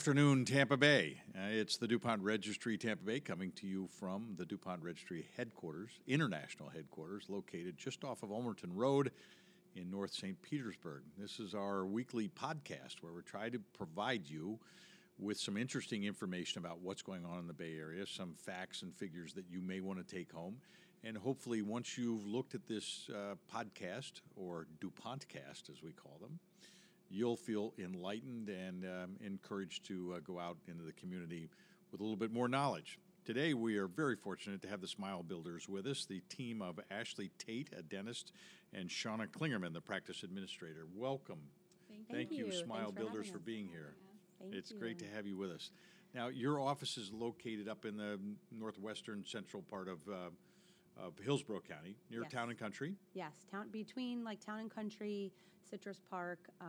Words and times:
afternoon, 0.00 0.46
Tampa 0.46 0.78
Bay. 0.78 1.20
Uh, 1.36 1.48
it's 1.50 1.76
the 1.76 1.86
DuPont 1.86 2.22
Registry 2.22 2.78
Tampa 2.78 3.04
Bay 3.04 3.20
coming 3.20 3.52
to 3.52 3.66
you 3.66 3.86
from 3.86 4.34
the 4.38 4.46
DuPont 4.46 4.82
Registry 4.82 5.26
headquarters, 5.36 5.90
international 6.06 6.70
headquarters, 6.70 7.26
located 7.28 7.76
just 7.76 8.02
off 8.02 8.22
of 8.22 8.30
Ulmerton 8.30 8.70
Road 8.72 9.12
in 9.76 9.90
North 9.90 10.14
St. 10.14 10.40
Petersburg. 10.40 11.02
This 11.18 11.38
is 11.38 11.54
our 11.54 11.84
weekly 11.84 12.28
podcast 12.28 13.02
where 13.02 13.12
we 13.12 13.20
try 13.20 13.50
to 13.50 13.58
provide 13.76 14.22
you 14.26 14.58
with 15.18 15.38
some 15.38 15.58
interesting 15.58 16.04
information 16.04 16.64
about 16.64 16.80
what's 16.80 17.02
going 17.02 17.26
on 17.26 17.38
in 17.38 17.46
the 17.46 17.52
Bay 17.52 17.76
Area, 17.78 18.06
some 18.06 18.32
facts 18.38 18.80
and 18.80 18.94
figures 18.94 19.34
that 19.34 19.50
you 19.50 19.60
may 19.60 19.80
want 19.80 19.98
to 19.98 20.16
take 20.16 20.32
home. 20.32 20.56
And 21.04 21.14
hopefully, 21.14 21.60
once 21.60 21.98
you've 21.98 22.26
looked 22.26 22.54
at 22.54 22.66
this 22.66 23.10
uh, 23.14 23.34
podcast, 23.54 24.22
or 24.34 24.66
DuPontcast 24.80 25.68
as 25.68 25.82
we 25.82 25.92
call 25.92 26.16
them, 26.22 26.40
you'll 27.10 27.36
feel 27.36 27.74
enlightened 27.78 28.48
and 28.48 28.84
um, 28.84 29.16
encouraged 29.24 29.84
to 29.86 30.14
uh, 30.16 30.20
go 30.20 30.38
out 30.38 30.56
into 30.68 30.84
the 30.84 30.92
community 30.92 31.48
with 31.90 32.00
a 32.00 32.04
little 32.04 32.16
bit 32.16 32.32
more 32.32 32.48
knowledge. 32.48 32.98
Today, 33.24 33.52
we 33.52 33.76
are 33.76 33.86
very 33.86 34.16
fortunate 34.16 34.62
to 34.62 34.68
have 34.68 34.80
the 34.80 34.88
Smile 34.88 35.22
Builders 35.22 35.68
with 35.68 35.86
us, 35.86 36.06
the 36.06 36.20
team 36.28 36.62
of 36.62 36.80
Ashley 36.90 37.30
Tate, 37.38 37.68
a 37.76 37.82
dentist, 37.82 38.32
and 38.72 38.88
Shauna 38.88 39.26
Klingerman, 39.28 39.74
the 39.74 39.80
practice 39.80 40.22
administrator. 40.22 40.86
Welcome. 40.96 41.40
Thank 41.88 42.08
Thank, 42.10 42.30
you. 42.32 42.46
you, 42.46 42.52
Smile 42.52 42.92
Builders, 42.92 43.28
for 43.28 43.38
being 43.38 43.68
here. 43.68 43.92
Thank 44.40 44.54
it's 44.54 44.72
great 44.72 44.98
to 45.00 45.04
have 45.14 45.26
you 45.26 45.36
with 45.36 45.50
us. 45.50 45.70
Now, 46.14 46.28
your 46.28 46.60
office 46.60 46.96
is 46.96 47.12
located 47.12 47.68
up 47.68 47.84
in 47.84 47.96
the 47.96 48.18
northwestern 48.50 49.24
central 49.26 49.62
part 49.62 49.88
of, 49.88 49.98
uh, 50.08 51.04
of 51.04 51.18
Hillsborough 51.22 51.62
County, 51.68 51.96
near 52.10 52.22
Yes. 52.22 52.32
Town 52.32 52.48
and 52.50 52.58
Country. 52.58 52.96
Yes, 53.12 53.44
town 53.50 53.68
between 53.70 54.24
like 54.24 54.40
Town 54.40 54.60
and 54.60 54.70
Country, 54.70 55.32
Citrus 55.68 56.00
Park, 56.10 56.38
uh, 56.60 56.64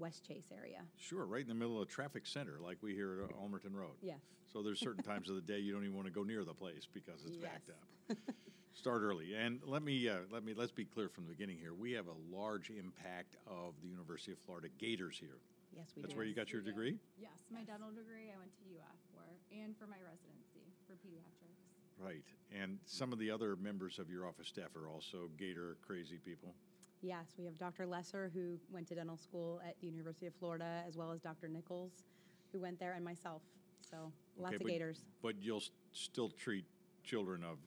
Westchase 0.00 0.52
area. 0.56 0.82
Sure, 0.96 1.26
right 1.26 1.42
in 1.42 1.48
the 1.48 1.54
middle 1.54 1.76
of 1.80 1.88
a 1.88 1.90
traffic 1.90 2.26
center, 2.26 2.58
like 2.62 2.78
we 2.82 2.94
here 2.94 3.24
at 3.28 3.36
Ulmerton 3.36 3.74
Road. 3.74 3.96
Yes. 4.00 4.20
So 4.52 4.62
there's 4.62 4.80
certain 4.80 5.02
times 5.02 5.28
of 5.28 5.36
the 5.36 5.42
day 5.42 5.58
you 5.58 5.72
don't 5.72 5.82
even 5.84 5.96
want 5.96 6.06
to 6.06 6.12
go 6.12 6.22
near 6.22 6.44
the 6.44 6.54
place 6.54 6.86
because 6.92 7.24
it's 7.26 7.36
backed 7.36 7.70
up. 7.70 8.16
Start 8.74 9.02
early, 9.02 9.34
and 9.34 9.60
let 9.66 9.82
me 9.82 10.08
uh, 10.08 10.24
let 10.30 10.44
me 10.44 10.54
let's 10.56 10.72
be 10.72 10.84
clear 10.86 11.08
from 11.10 11.24
the 11.24 11.30
beginning 11.30 11.58
here. 11.58 11.74
We 11.74 11.92
have 11.92 12.06
a 12.08 12.16
large 12.34 12.70
impact 12.70 13.36
of 13.46 13.74
the 13.82 13.88
University 13.88 14.32
of 14.32 14.38
Florida 14.38 14.68
Gators 14.78 15.18
here. 15.20 15.36
Yes, 15.76 15.92
we 15.94 16.02
That's 16.02 16.14
do. 16.14 16.18
where 16.18 16.26
you 16.26 16.34
got 16.34 16.52
your 16.52 16.62
we 16.62 16.66
do. 16.66 16.70
degree, 16.72 16.96
Yes, 17.20 17.44
my 17.52 17.64
dental 17.64 17.88
degree 17.90 18.32
I 18.32 18.38
went 18.38 18.52
to 18.56 18.64
UF 18.76 18.96
for, 19.12 19.24
and 19.52 19.76
for 19.76 19.86
my 19.86 19.96
residency 20.04 20.68
for 20.86 20.94
pediatrics. 21.04 21.60
right? 21.98 22.24
And 22.52 22.78
some 22.84 23.12
of 23.12 23.18
the 23.18 23.30
other 23.30 23.56
members 23.56 23.98
of 23.98 24.10
your 24.10 24.26
office 24.26 24.48
staff 24.48 24.74
are 24.76 24.88
also 24.88 25.28
Gator 25.38 25.76
crazy 25.86 26.18
people. 26.24 26.54
Yes, 27.02 27.34
we 27.36 27.44
have 27.46 27.58
Dr. 27.58 27.86
Lesser, 27.86 28.30
who 28.32 28.58
went 28.70 28.86
to 28.88 28.94
dental 28.94 29.16
school 29.16 29.60
at 29.66 29.74
the 29.80 29.86
University 29.88 30.26
of 30.26 30.34
Florida, 30.34 30.82
as 30.86 30.96
well 30.96 31.10
as 31.10 31.20
Dr. 31.20 31.48
Nichols, 31.48 32.04
who 32.52 32.60
went 32.60 32.78
there, 32.78 32.92
and 32.92 33.04
myself. 33.04 33.42
So 33.80 34.12
lots 34.36 34.50
Okay, 34.54 34.56
of 34.56 34.62
but- 34.62 34.68
gators. 34.70 35.04
But 35.20 35.34
you'll 35.42 35.56
s- 35.58 35.70
still 35.92 36.30
treat 36.30 36.64
children 37.02 37.42
of 37.42 37.58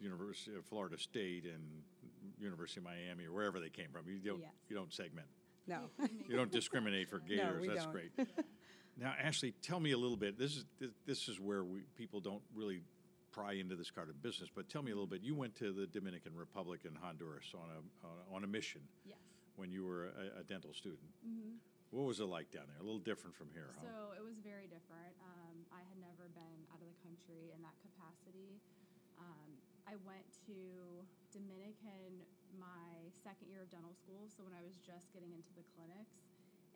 University 0.00 0.54
of 0.54 0.64
Florida 0.66 0.98
State 0.98 1.44
and 1.46 1.82
University 2.38 2.80
of 2.80 2.84
Miami 2.84 3.24
or 3.24 3.32
wherever 3.32 3.58
they 3.58 3.70
came 3.70 3.90
from. 3.90 4.06
You 4.06 4.18
don't 4.18 4.40
Yes. 4.40 4.52
you 4.68 4.76
don't 4.76 4.92
segment. 4.92 5.26
No. 5.66 5.90
You 6.28 6.36
don't 6.36 6.52
discriminate 6.52 7.08
for 7.08 7.18
gators. 7.20 7.62
we 7.62 7.68
That's 7.68 7.84
don't. 7.84 7.92
great. 7.92 8.12
Now, 8.96 9.14
Ashley, 9.18 9.52
tell 9.62 9.80
me 9.80 9.92
a 9.92 9.98
little 9.98 10.16
bit. 10.16 10.38
This 10.38 10.56
is 10.56 10.66
this, 10.78 10.90
this 11.06 11.28
is 11.28 11.40
where 11.40 11.64
we 11.64 11.80
people 11.96 12.20
don't 12.20 12.42
really 12.54 12.80
pry 13.32 13.54
into 13.54 13.76
this 13.76 13.90
kind 13.90 14.08
of 14.08 14.20
business. 14.22 14.48
But 14.54 14.68
tell 14.68 14.82
me 14.82 14.90
a 14.90 14.94
little 14.94 15.08
bit. 15.08 15.22
You 15.22 15.34
went 15.34 15.54
to 15.56 15.72
the 15.72 15.86
Dominican 15.86 16.34
Republic 16.34 16.80
and 16.84 16.96
Honduras 16.96 17.52
on 17.54 17.68
a 17.70 17.80
on 18.34 18.44
a, 18.44 18.46
mission 18.46 18.80
Yes. 19.04 19.18
when 19.56 19.70
you 19.70 19.84
were 19.84 20.10
a, 20.16 20.40
a 20.40 20.44
dental 20.44 20.72
student. 20.72 21.08
What 21.90 22.04
was 22.04 22.20
it 22.20 22.28
like 22.28 22.52
down 22.52 22.68
there? 22.68 22.76
A 22.80 22.84
little 22.84 23.00
different 23.00 23.32
from 23.32 23.48
here, 23.56 23.72
huh? 23.80 23.88
So 23.88 23.96
it 24.12 24.20
was 24.20 24.36
very 24.44 24.68
different. 24.68 25.16
Um, 25.24 25.56
I 25.72 25.80
had 25.88 25.96
never 25.96 26.28
been 26.36 26.60
out 26.68 26.84
of 26.84 26.88
the 26.88 26.98
country 27.00 27.48
in 27.56 27.64
that 27.64 27.72
capacity. 27.80 28.60
Um, 29.16 29.56
I 29.88 29.96
went 30.04 30.28
to 30.52 30.56
Dominican 31.32 32.20
my 32.60 33.08
second 33.24 33.48
year 33.48 33.64
of 33.64 33.72
dental 33.72 33.96
school, 33.96 34.28
so 34.28 34.44
when 34.44 34.52
I 34.52 34.60
was 34.60 34.76
just 34.84 35.08
getting 35.16 35.32
into 35.32 35.48
the 35.56 35.64
clinics, 35.72 36.20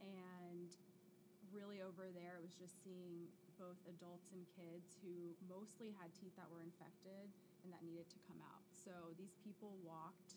and 0.01 0.73
really 1.53 1.85
over 1.85 2.09
there, 2.17 2.41
it 2.41 2.43
was 2.45 2.57
just 2.57 2.81
seeing 2.81 3.29
both 3.63 3.79
adults 3.87 4.35
and 4.35 4.43
kids 4.59 4.99
who 5.07 5.39
mostly 5.47 5.95
had 6.03 6.11
teeth 6.19 6.35
that 6.35 6.51
were 6.51 6.67
infected 6.67 7.31
and 7.63 7.71
that 7.71 7.79
needed 7.87 8.11
to 8.11 8.19
come 8.27 8.43
out. 8.43 8.67
So 8.75 9.15
these 9.15 9.39
people 9.47 9.79
walked 9.87 10.35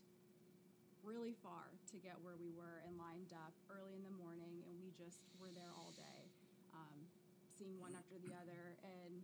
really 1.01 1.33
far 1.41 1.73
to 1.89 1.97
get 1.97 2.13
where 2.21 2.37
we 2.37 2.53
were 2.53 2.85
and 2.85 2.93
lined 3.01 3.33
up 3.33 3.53
early 3.73 3.97
in 3.97 4.05
the 4.05 4.13
morning, 4.21 4.61
and 4.65 4.73
we 4.77 4.93
just 4.93 5.25
were 5.41 5.53
there 5.53 5.73
all 5.73 5.93
day, 5.93 6.21
um, 6.73 6.97
seeing 7.57 7.77
one 7.81 7.93
after 7.97 8.17
the 8.21 8.33
other, 8.33 8.77
and 8.85 9.21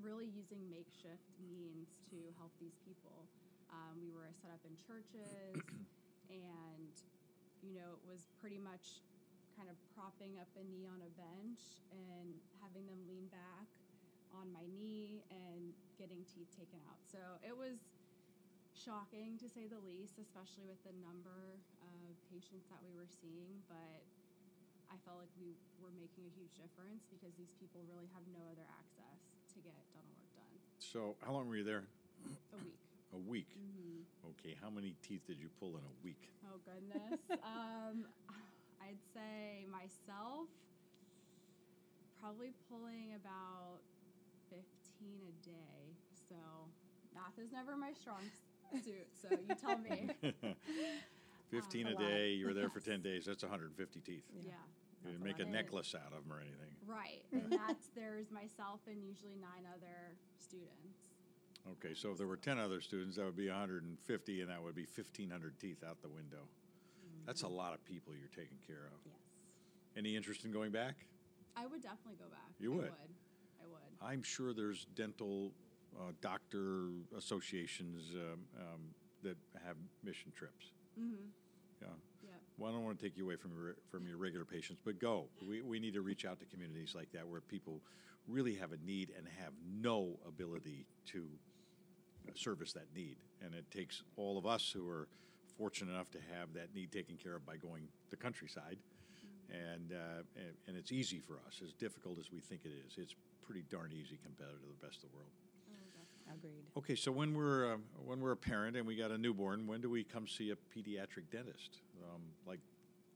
really 0.00 0.28
using 0.28 0.60
makeshift 0.68 1.28
means 1.40 1.88
to 2.12 2.16
help 2.36 2.52
these 2.60 2.76
people. 2.84 3.28
Um, 3.72 4.00
we 4.00 4.12
were 4.12 4.28
set 4.40 4.52
up 4.52 4.60
in 4.64 4.72
churches, 4.76 5.56
and 6.32 6.92
you 7.64 7.76
know, 7.76 7.96
it 7.96 8.04
was 8.08 8.28
pretty 8.40 8.60
much 8.60 9.04
kind 9.56 9.72
of 9.72 9.76
propping 9.96 10.36
up 10.36 10.52
a 10.60 10.64
knee 10.68 10.84
on 10.84 11.00
a 11.00 11.10
bench 11.16 11.80
and 11.88 12.36
having 12.60 12.84
them 12.84 13.00
lean 13.08 13.26
back 13.32 13.66
on 14.36 14.52
my 14.52 14.68
knee 14.76 15.24
and 15.32 15.72
getting 15.96 16.20
teeth 16.28 16.52
taken 16.52 16.76
out. 16.84 17.00
So 17.08 17.18
it 17.40 17.56
was 17.56 17.80
shocking 18.76 19.40
to 19.40 19.48
say 19.48 19.64
the 19.64 19.80
least, 19.80 20.20
especially 20.20 20.68
with 20.68 20.78
the 20.84 20.92
number 21.00 21.56
of 21.80 22.12
patients 22.28 22.68
that 22.68 22.84
we 22.84 22.92
were 22.92 23.08
seeing. 23.08 23.64
But 23.64 24.04
I 24.92 25.00
felt 25.08 25.18
like 25.24 25.32
we 25.40 25.56
were 25.80 25.94
making 25.96 26.28
a 26.28 26.32
huge 26.36 26.52
difference 26.60 27.08
because 27.08 27.32
these 27.40 27.50
people 27.56 27.80
really 27.88 28.06
have 28.12 28.22
no 28.30 28.44
other 28.52 28.66
access 28.76 29.32
to 29.54 29.64
get 29.64 29.74
dental 29.96 30.12
work 30.20 30.30
done. 30.36 30.56
so, 30.78 31.16
how 31.24 31.32
long 31.32 31.48
were 31.48 31.56
you 31.56 31.64
there? 31.66 31.88
A 32.52 32.60
week. 32.60 32.82
A 33.14 33.22
week. 33.22 33.48
Mm-hmm. 33.54 34.02
Okay. 34.34 34.58
How 34.60 34.68
many 34.68 34.98
teeth 35.00 35.22
did 35.30 35.38
you 35.38 35.48
pull 35.62 35.78
in 35.78 35.84
a 35.86 35.94
week? 36.02 36.28
Oh 36.44 36.58
goodness. 36.66 37.22
um, 37.46 38.04
I'd 38.86 39.02
say 39.12 39.66
myself 39.70 40.46
probably 42.20 42.52
pulling 42.70 43.14
about 43.18 43.82
15 44.50 44.62
a 45.26 45.34
day. 45.44 45.96
So 46.28 46.36
math 47.14 47.38
is 47.42 47.52
never 47.52 47.76
my 47.76 47.92
strong 47.92 48.22
suit. 48.84 49.08
So 49.20 49.28
you 49.30 49.54
tell 49.54 49.78
me. 49.78 50.10
15 51.50 51.86
um, 51.86 51.92
a 51.92 51.94
a 51.94 51.98
day. 51.98 52.30
You 52.30 52.46
were 52.46 52.54
there 52.54 52.68
for 52.68 52.80
10 52.80 53.02
days. 53.02 53.24
That's 53.26 53.42
150 53.42 54.00
teeth. 54.00 54.24
yeah. 54.40 54.52
You 55.04 55.12
didn't 55.12 55.24
make 55.24 55.38
a 55.38 55.42
lot. 55.42 55.52
necklace 55.52 55.94
out 55.94 56.12
of 56.12 56.24
them 56.24 56.32
or 56.32 56.40
anything. 56.40 56.74
Right. 56.86 57.22
And 57.32 57.52
that's 57.52 57.88
there's 57.94 58.30
myself 58.30 58.80
and 58.88 59.02
usually 59.02 59.36
nine 59.40 59.66
other 59.70 60.16
students. 60.38 60.98
Okay, 61.72 61.94
so 61.94 62.12
if 62.12 62.18
there 62.18 62.26
were 62.26 62.36
10 62.36 62.58
other 62.58 62.80
students, 62.80 63.16
that 63.16 63.24
would 63.24 63.36
be 63.36 63.48
150, 63.48 64.40
and 64.40 64.50
that 64.50 64.62
would 64.62 64.74
be 64.74 64.86
1,500 64.86 65.58
teeth 65.58 65.82
out 65.86 66.00
the 66.00 66.08
window. 66.08 66.46
That's 67.26 67.42
a 67.42 67.48
lot 67.48 67.74
of 67.74 67.84
people 67.84 68.12
you're 68.14 68.28
taking 68.28 68.58
care 68.66 68.86
of. 68.86 68.98
Yes. 69.04 69.14
Any 69.96 70.16
interest 70.16 70.44
in 70.44 70.52
going 70.52 70.70
back? 70.70 70.94
I 71.56 71.66
would 71.66 71.82
definitely 71.82 72.16
go 72.18 72.28
back. 72.30 72.50
You 72.58 72.72
I 72.72 72.76
would? 72.76 72.84
would. 72.84 73.14
I 73.60 73.66
would. 73.68 74.12
I'm 74.12 74.22
sure 74.22 74.52
there's 74.52 74.86
dental 74.94 75.52
uh, 75.98 76.12
doctor 76.20 76.88
associations 77.16 78.14
um, 78.14 78.40
um, 78.58 78.80
that 79.22 79.36
have 79.66 79.76
mission 80.04 80.32
trips. 80.36 80.72
Mm-hmm. 80.98 81.14
Yeah. 81.82 81.88
Yep. 82.22 82.40
Well, 82.58 82.70
I 82.70 82.74
don't 82.74 82.84
want 82.84 82.98
to 82.98 83.04
take 83.04 83.16
you 83.16 83.24
away 83.24 83.36
from 83.36 83.52
your, 83.54 83.76
from 83.90 84.06
your 84.06 84.18
regular 84.18 84.44
patients, 84.44 84.80
but 84.84 85.00
go. 85.00 85.26
We, 85.46 85.62
we 85.62 85.80
need 85.80 85.94
to 85.94 86.02
reach 86.02 86.24
out 86.24 86.38
to 86.40 86.46
communities 86.46 86.94
like 86.94 87.10
that 87.12 87.26
where 87.26 87.40
people 87.40 87.80
really 88.28 88.54
have 88.56 88.72
a 88.72 88.78
need 88.84 89.12
and 89.16 89.26
have 89.42 89.52
no 89.80 90.18
ability 90.26 90.86
to 91.12 91.24
service 92.34 92.72
that 92.72 92.86
need. 92.94 93.16
And 93.42 93.54
it 93.54 93.70
takes 93.70 94.02
all 94.16 94.36
of 94.36 94.46
us 94.46 94.70
who 94.74 94.88
are 94.88 95.08
fortunate 95.56 95.92
enough 95.92 96.10
to 96.12 96.18
have 96.38 96.52
that 96.54 96.74
need 96.74 96.92
taken 96.92 97.16
care 97.16 97.34
of 97.34 97.46
by 97.46 97.56
going 97.56 97.88
the 98.10 98.16
countryside. 98.16 98.78
And, 99.46 99.92
uh, 99.92 100.26
and, 100.34 100.54
and 100.66 100.76
it's 100.76 100.90
easy 100.90 101.20
for 101.20 101.34
us, 101.46 101.62
as 101.62 101.72
difficult 101.72 102.18
as 102.18 102.32
we 102.32 102.40
think 102.40 102.62
it 102.64 102.74
is. 102.86 102.98
It's 102.98 103.14
pretty 103.46 103.62
darn 103.70 103.94
easy 103.94 104.18
compared 104.18 104.50
to 104.50 104.66
the 104.66 104.80
best 104.82 105.04
of 105.04 105.10
the 105.10 105.16
world. 105.16 105.30
Oh. 105.70 106.34
Agreed. 106.34 106.66
Okay, 106.76 106.98
so 106.98 107.14
when 107.14 107.30
we're 107.38 107.74
uh, 107.74 107.78
when 108.02 108.18
we're 108.18 108.34
a 108.34 108.36
parent 108.36 108.74
and 108.76 108.82
we 108.82 108.98
got 108.98 109.14
a 109.14 109.18
newborn, 109.18 109.70
when 109.70 109.80
do 109.80 109.88
we 109.88 110.02
come 110.02 110.26
see 110.26 110.50
a 110.50 110.58
pediatric 110.74 111.30
dentist? 111.30 111.78
Um, 112.02 112.22
like 112.42 112.58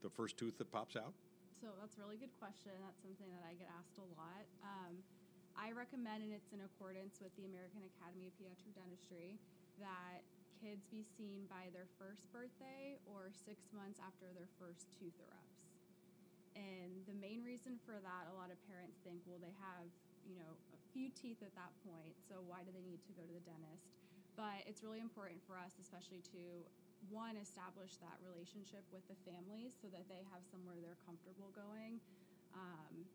the 0.01 0.09
first 0.09 0.39
tooth 0.39 0.57
that 0.57 0.71
pops 0.71 0.95
out? 0.95 1.11
So 1.59 1.67
that's 1.83 1.99
a 1.99 2.01
really 2.01 2.15
good 2.15 2.31
question. 2.39 2.71
That's 2.79 3.03
something 3.03 3.27
that 3.35 3.43
I 3.43 3.53
get 3.59 3.67
asked 3.75 3.99
a 3.99 4.07
lot. 4.15 4.47
Um, 4.63 5.03
I 5.59 5.75
recommend, 5.75 6.23
and 6.23 6.31
it's 6.31 6.55
in 6.55 6.63
accordance 6.63 7.19
with 7.19 7.35
the 7.35 7.43
American 7.43 7.83
Academy 7.83 8.31
of 8.31 8.33
Pediatric 8.39 8.71
Dentistry, 8.73 9.35
that 9.83 10.23
kids 10.61 10.85
be 10.93 11.01
seen 11.17 11.49
by 11.49 11.73
their 11.73 11.89
first 11.97 12.21
birthday 12.29 13.01
or 13.09 13.33
six 13.33 13.65
months 13.73 13.97
after 13.97 14.29
their 14.37 14.47
first 14.61 14.85
tooth 14.93 15.17
erupts. 15.17 15.65
And 16.53 17.01
the 17.09 17.17
main 17.17 17.41
reason 17.41 17.81
for 17.81 17.97
that, 17.97 18.29
a 18.29 18.35
lot 18.37 18.53
of 18.53 18.61
parents 18.69 19.01
think, 19.01 19.25
well, 19.25 19.41
they 19.41 19.55
have, 19.57 19.89
you 20.27 20.37
know, 20.37 20.53
a 20.75 20.79
few 20.93 21.09
teeth 21.17 21.41
at 21.41 21.55
that 21.57 21.73
point, 21.81 22.13
so 22.29 22.45
why 22.45 22.61
do 22.61 22.69
they 22.69 22.85
need 22.85 23.01
to 23.09 23.13
go 23.17 23.25
to 23.25 23.33
the 23.33 23.41
dentist? 23.41 23.89
But 24.37 24.61
it's 24.69 24.85
really 24.85 25.01
important 25.01 25.41
for 25.49 25.57
us, 25.57 25.73
especially 25.81 26.21
to 26.37 26.41
one, 27.09 27.33
establish 27.41 27.97
that 27.97 28.21
relationship 28.21 28.85
with 28.93 29.01
the 29.09 29.17
families 29.25 29.73
so 29.81 29.89
that 29.89 30.05
they 30.05 30.21
have 30.29 30.45
somewhere 30.53 30.77
they're 30.77 31.01
comfortable 31.01 31.49
going. 31.57 31.97
Um, 32.53 33.09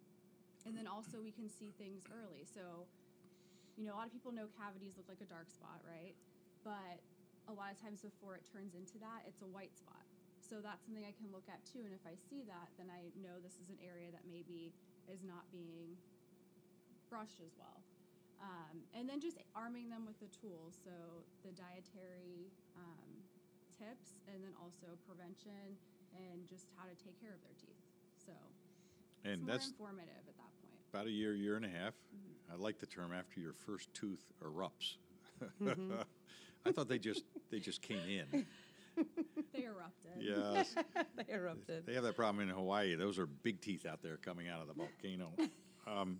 And 0.66 0.74
then 0.74 0.90
also 0.90 1.22
we 1.22 1.30
can 1.30 1.46
see 1.46 1.70
things 1.78 2.02
early. 2.10 2.42
So, 2.42 2.90
you 3.78 3.86
know, 3.86 3.94
a 3.94 3.96
lot 4.02 4.10
of 4.10 4.12
people 4.12 4.34
know 4.34 4.50
cavities 4.58 4.98
look 4.98 5.06
like 5.06 5.22
a 5.22 5.30
dark 5.30 5.46
spot, 5.46 5.78
right? 5.86 6.18
But 6.66 6.98
a 7.48 7.54
lot 7.54 7.70
of 7.70 7.78
times 7.78 8.02
before 8.02 8.34
it 8.34 8.44
turns 8.46 8.74
into 8.74 8.98
that, 8.98 9.22
it's 9.26 9.42
a 9.42 9.50
white 9.50 9.74
spot. 9.76 10.02
So 10.42 10.62
that's 10.62 10.86
something 10.86 11.02
I 11.02 11.14
can 11.14 11.30
look 11.34 11.46
at 11.50 11.58
too. 11.66 11.82
And 11.82 11.94
if 11.94 12.02
I 12.06 12.14
see 12.14 12.46
that, 12.46 12.70
then 12.78 12.86
I 12.90 13.10
know 13.18 13.42
this 13.42 13.58
is 13.58 13.70
an 13.70 13.78
area 13.82 14.10
that 14.14 14.22
maybe 14.26 14.70
is 15.10 15.22
not 15.26 15.46
being 15.50 15.98
brushed 17.10 17.42
as 17.42 17.54
well. 17.58 17.82
Um, 18.38 18.84
and 18.94 19.08
then 19.08 19.18
just 19.18 19.38
arming 19.56 19.88
them 19.90 20.06
with 20.06 20.18
the 20.22 20.30
tools. 20.30 20.78
So 20.82 20.92
the 21.42 21.50
dietary 21.56 22.52
um, 22.78 23.10
tips, 23.74 24.22
and 24.30 24.38
then 24.42 24.54
also 24.62 24.94
prevention 25.06 25.74
and 26.14 26.46
just 26.46 26.70
how 26.78 26.86
to 26.86 26.94
take 26.94 27.18
care 27.20 27.34
of 27.34 27.42
their 27.42 27.56
teeth. 27.58 27.82
So 28.14 28.32
And 29.24 29.32
it's 29.34 29.42
more 29.42 29.50
that's 29.50 29.68
informative 29.74 30.24
at 30.30 30.36
that 30.38 30.52
point. 30.62 30.78
about 30.94 31.06
a 31.06 31.14
year, 31.14 31.34
year 31.34 31.56
and 31.56 31.64
a 31.64 31.72
half. 31.72 31.94
Mm-hmm. 32.14 32.54
I 32.54 32.56
like 32.56 32.78
the 32.78 32.86
term 32.86 33.10
after 33.12 33.40
your 33.40 33.52
first 33.52 33.92
tooth 33.94 34.22
erupts. 34.42 34.96
Mm-hmm. 35.42 35.92
I 36.66 36.72
thought 36.72 36.88
they 36.88 36.98
just 36.98 37.22
they 37.50 37.60
just 37.60 37.82
came 37.82 38.00
in. 38.08 38.46
They 39.52 39.64
erupted. 39.64 40.16
Yes. 40.20 40.74
they 41.16 41.32
erupted. 41.32 41.84
They 41.84 41.92
have 41.92 42.04
that 42.04 42.16
problem 42.16 42.48
in 42.48 42.54
Hawaii. 42.54 42.94
Those 42.94 43.18
are 43.18 43.26
big 43.26 43.60
teeth 43.60 43.84
out 43.84 44.00
there 44.02 44.16
coming 44.16 44.48
out 44.48 44.62
of 44.62 44.68
the 44.68 44.74
volcano. 44.74 45.32
Um, 45.86 46.18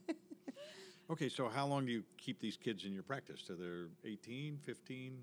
okay, 1.10 1.28
so 1.28 1.48
how 1.48 1.66
long 1.66 1.86
do 1.86 1.90
you 1.90 2.04
keep 2.22 2.38
these 2.38 2.54
kids 2.54 2.84
in 2.86 2.94
your 2.94 3.02
practice? 3.02 3.42
Till 3.42 3.58
they're 3.58 3.90
18, 4.06 4.62
15? 4.62 5.18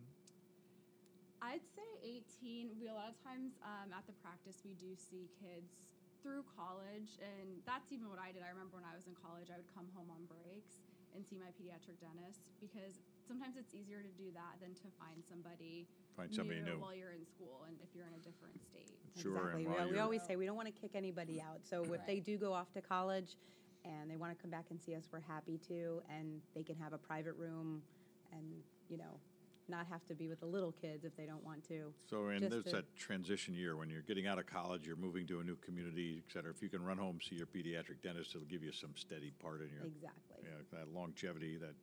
I'd 1.41 1.63
say 1.63 2.19
18. 2.43 2.75
We 2.75 2.91
a 2.91 2.93
lot 2.93 3.07
of 3.07 3.15
times 3.23 3.55
um, 3.63 3.95
at 3.95 4.03
the 4.03 4.11
practice 4.19 4.59
we 4.67 4.75
do 4.75 4.99
see 4.99 5.31
kids 5.39 5.87
through 6.19 6.43
college, 6.51 7.15
and 7.23 7.63
that's 7.63 7.95
even 7.95 8.11
what 8.11 8.19
I 8.19 8.35
did. 8.35 8.43
I 8.43 8.51
remember 8.51 8.75
when 8.75 8.83
I 8.83 8.91
was 8.91 9.07
in 9.07 9.15
college, 9.15 9.47
I 9.47 9.55
would 9.55 9.71
come 9.71 9.87
home 9.95 10.11
on 10.11 10.27
breaks 10.27 10.75
and 11.15 11.23
see 11.23 11.39
my 11.39 11.55
pediatric 11.55 12.03
dentist 12.03 12.43
because 12.59 12.99
sometimes 13.27 13.55
it's 13.57 13.73
easier 13.73 14.01
to 14.01 14.11
do 14.17 14.31
that 14.33 14.59
than 14.61 14.73
to 14.75 14.87
find 14.99 15.23
somebody 15.29 15.87
Find 16.15 16.33
somebody 16.33 16.61
new. 16.61 16.77
while 16.79 16.93
you're 16.93 17.11
in 17.13 17.25
school 17.25 17.65
and 17.67 17.75
if 17.81 17.89
you're 17.95 18.05
in 18.05 18.13
a 18.13 18.23
different 18.23 18.55
state. 18.61 18.97
Sure, 19.19 19.49
and 19.49 19.61
Exactly. 19.61 19.85
We, 19.87 19.93
we 19.93 19.99
always 19.99 20.21
say 20.23 20.35
we 20.35 20.45
don't 20.45 20.55
want 20.57 20.67
to 20.73 20.79
kick 20.79 20.91
anybody 20.95 21.41
out. 21.41 21.61
So 21.63 21.83
if 21.93 22.05
they 22.05 22.19
do 22.19 22.37
go 22.37 22.53
off 22.53 22.71
to 22.73 22.81
college 22.81 23.37
and 23.85 24.09
they 24.09 24.15
want 24.17 24.35
to 24.35 24.41
come 24.41 24.51
back 24.51 24.65
and 24.69 24.79
see 24.79 24.95
us, 24.95 25.03
we're 25.11 25.19
happy 25.21 25.59
to, 25.67 26.01
and 26.09 26.41
they 26.55 26.63
can 26.63 26.75
have 26.77 26.93
a 26.93 26.97
private 26.97 27.33
room, 27.37 27.81
and 28.31 28.43
you 28.89 28.97
know, 28.97 29.19
not 29.69 29.87
have 29.87 30.05
to 30.07 30.13
be 30.13 30.27
with 30.27 30.39
the 30.39 30.45
little 30.45 30.71
kids 30.73 31.03
if 31.05 31.15
they 31.15 31.25
don't 31.25 31.43
want 31.43 31.63
to. 31.69 31.93
So, 32.09 32.27
and 32.27 32.39
Just 32.41 32.51
there's 32.51 32.63
to- 32.65 32.71
that 32.71 32.95
transition 32.97 33.53
year 33.53 33.75
when 33.75 33.89
you're 33.89 34.01
getting 34.01 34.27
out 34.27 34.37
of 34.37 34.45
college, 34.45 34.85
you're 34.85 34.95
moving 34.97 35.25
to 35.27 35.39
a 35.39 35.43
new 35.43 35.55
community, 35.57 36.21
et 36.27 36.31
cetera. 36.31 36.51
If 36.51 36.61
you 36.61 36.69
can 36.69 36.83
run 36.83 36.97
home, 36.97 37.19
see 37.27 37.35
your 37.35 37.47
pediatric 37.47 38.01
dentist, 38.03 38.35
it'll 38.35 38.47
give 38.47 38.63
you 38.63 38.71
some 38.71 38.91
steady 38.95 39.31
part 39.41 39.61
in 39.61 39.69
your 39.69 39.83
Exactly. 39.85 40.43
yeah, 40.43 40.77
that 40.77 40.89
longevity. 40.93 41.57
That, 41.57 41.73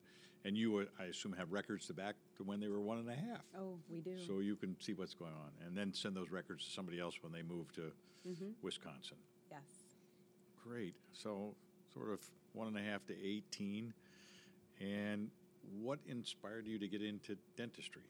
and 0.45 0.57
you, 0.57 0.87
I 0.99 1.05
assume, 1.05 1.33
have 1.39 1.53
records 1.53 1.87
to 1.89 1.95
back 1.95 2.15
to 2.37 2.43
when 2.45 2.61
they 2.61 2.69
were 2.69 2.81
one 2.81 2.99
and 2.99 3.09
a 3.09 3.15
half. 3.15 3.45
Oh, 3.59 3.79
we 3.91 4.01
do. 4.01 4.17
So 4.27 4.39
you 4.41 4.57
can 4.57 4.77
see 4.81 4.95
what's 4.95 5.15
going 5.15 5.33
on, 5.33 5.51
and 5.67 5.77
then 5.77 5.93
send 5.93 6.17
those 6.17 6.31
records 6.31 6.65
to 6.65 6.71
somebody 6.71 6.99
else 7.01 7.15
when 7.23 7.33
they 7.33 7.43
move 7.43 7.73
to 7.75 7.93
Mhm. 8.27 8.55
Wisconsin. 8.63 9.19
yes. 9.51 9.95
Great. 10.63 10.95
So 11.13 11.55
sort 11.93 12.11
of 12.11 12.21
one 12.53 12.69
and 12.69 12.77
a 12.79 12.83
half 12.83 13.05
to 13.07 13.15
18. 13.17 13.93
And 14.81 15.31
what 15.63 15.99
inspired 16.07 16.67
you 16.67 16.79
to 16.79 16.89
get 16.89 17.03
into 17.03 17.37
dentistry? 17.57 18.05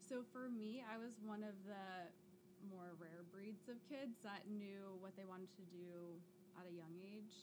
So 0.00 0.22
for 0.22 0.48
me, 0.50 0.82
I 0.82 0.98
was 0.98 1.18
one 1.20 1.42
of 1.42 1.54
the 1.64 2.12
more 2.68 2.94
rare 2.98 3.22
breeds 3.32 3.68
of 3.68 3.76
kids 3.88 4.18
that 4.22 4.48
knew 4.48 4.96
what 5.00 5.16
they 5.16 5.24
wanted 5.24 5.50
to 5.56 5.62
do 5.62 6.20
at 6.58 6.66
a 6.66 6.70
young 6.70 6.94
age. 7.02 7.34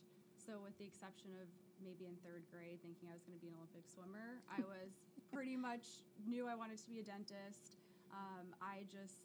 So 0.41 0.57
with 0.57 0.73
the 0.81 0.89
exception 0.89 1.37
of 1.37 1.45
maybe 1.85 2.09
in 2.09 2.17
third 2.25 2.41
grade 2.49 2.81
thinking 2.81 3.13
I 3.13 3.15
was 3.15 3.21
going 3.21 3.37
to 3.37 3.43
be 3.45 3.53
an 3.53 3.57
Olympic 3.61 3.85
swimmer, 3.85 4.41
I 4.49 4.57
was 4.73 4.89
pretty 5.29 5.53
much 5.53 6.01
knew 6.25 6.49
I 6.49 6.57
wanted 6.57 6.81
to 6.81 6.87
be 6.89 6.97
a 6.97 7.05
dentist. 7.05 7.77
Um, 8.09 8.49
I 8.57 8.89
just 8.89 9.21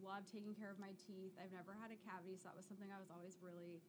love 0.00 0.24
taking 0.32 0.56
care 0.56 0.72
of 0.72 0.80
my 0.80 0.96
teeth. 1.04 1.36
I've 1.36 1.52
never 1.52 1.76
had 1.76 1.92
a 1.92 1.98
cavity, 2.00 2.40
so 2.40 2.48
that 2.48 2.56
was 2.56 2.64
something 2.64 2.88
I 2.88 2.96
was 2.96 3.12
always 3.12 3.36
really 3.44 3.84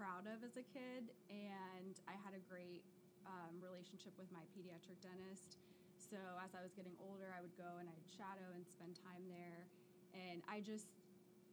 proud 0.00 0.24
of 0.24 0.40
as 0.40 0.56
a 0.56 0.64
kid. 0.64 1.12
And 1.28 1.94
I 2.08 2.16
had 2.24 2.32
a 2.32 2.42
great 2.48 2.80
um, 3.28 3.60
relationship 3.60 4.16
with 4.16 4.32
my 4.32 4.42
pediatric 4.56 4.96
dentist. 5.04 5.60
So 6.00 6.16
as 6.40 6.56
I 6.56 6.64
was 6.64 6.72
getting 6.72 6.96
older, 7.02 7.34
I 7.36 7.44
would 7.44 7.54
go 7.58 7.82
and 7.82 7.90
I'd 7.90 8.08
shadow 8.16 8.48
and 8.56 8.64
spend 8.64 8.96
time 9.04 9.28
there. 9.28 9.68
And 10.16 10.40
I 10.48 10.64
just, 10.64 10.88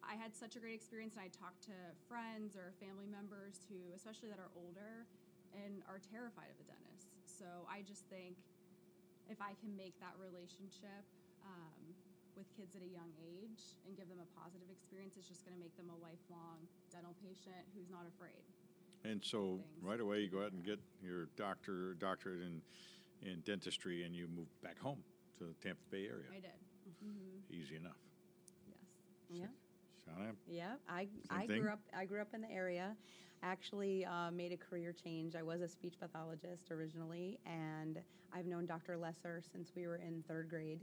I 0.03 0.15
had 0.19 0.35
such 0.35 0.55
a 0.55 0.59
great 0.59 0.75
experience. 0.75 1.15
And 1.15 1.23
I 1.23 1.31
talked 1.31 1.63
to 1.71 1.77
friends 2.07 2.55
or 2.55 2.75
family 2.77 3.07
members 3.07 3.63
who, 3.67 3.79
especially 3.95 4.29
that 4.29 4.39
are 4.39 4.51
older, 4.55 5.07
and 5.53 5.85
are 5.85 6.01
terrified 6.01 6.49
of 6.49 6.57
a 6.59 6.65
dentist. 6.65 7.13
So 7.25 7.67
I 7.69 7.85
just 7.85 8.05
think 8.09 8.37
if 9.29 9.39
I 9.39 9.55
can 9.61 9.71
make 9.77 9.95
that 10.03 10.13
relationship 10.19 11.05
um, 11.45 11.81
with 12.35 12.49
kids 12.57 12.75
at 12.75 12.81
a 12.81 12.91
young 12.91 13.09
age 13.21 13.77
and 13.85 13.95
give 13.95 14.09
them 14.09 14.19
a 14.19 14.29
positive 14.33 14.67
experience, 14.67 15.15
it's 15.15 15.29
just 15.29 15.45
going 15.45 15.55
to 15.55 15.61
make 15.61 15.73
them 15.77 15.93
a 15.93 15.97
lifelong 16.01 16.59
dental 16.89 17.13
patient 17.21 17.63
who's 17.77 17.87
not 17.93 18.09
afraid. 18.09 18.43
And 19.05 19.19
so 19.23 19.59
Things. 19.59 19.83
right 19.83 19.99
away 19.99 20.23
you 20.23 20.31
go 20.31 20.43
out 20.43 20.51
and 20.55 20.63
get 20.63 20.79
your 21.03 21.27
doctor 21.35 21.95
doctorate 21.99 22.41
in 22.41 22.63
in 23.23 23.39
dentistry, 23.45 24.03
and 24.03 24.13
you 24.13 24.27
move 24.27 24.51
back 24.61 24.77
home 24.79 24.99
to 25.39 25.45
the 25.45 25.55
Tampa 25.63 25.79
Bay 25.89 26.07
area. 26.11 26.27
I 26.29 26.41
did. 26.43 26.59
hmm 26.99 27.39
Easy 27.49 27.75
enough. 27.75 27.99
Yes. 28.67 29.47
Yeah. 29.47 29.62
Shauna, 30.07 30.33
Yeah, 30.47 30.73
I, 30.89 31.07
I 31.29 31.47
thing? 31.47 31.61
grew 31.61 31.71
up. 31.71 31.79
I 31.95 32.05
grew 32.05 32.21
up 32.21 32.33
in 32.33 32.41
the 32.41 32.51
area. 32.51 32.95
Actually, 33.43 34.05
uh, 34.05 34.31
made 34.31 34.51
a 34.53 34.57
career 34.57 34.93
change. 34.93 35.35
I 35.35 35.43
was 35.43 35.61
a 35.61 35.67
speech 35.67 35.95
pathologist 35.99 36.71
originally, 36.71 37.39
and 37.45 37.99
I've 38.33 38.45
known 38.45 38.65
Dr. 38.65 38.97
Lesser 38.97 39.41
since 39.51 39.71
we 39.75 39.85
were 39.85 39.97
in 39.97 40.23
third 40.27 40.49
grade. 40.49 40.79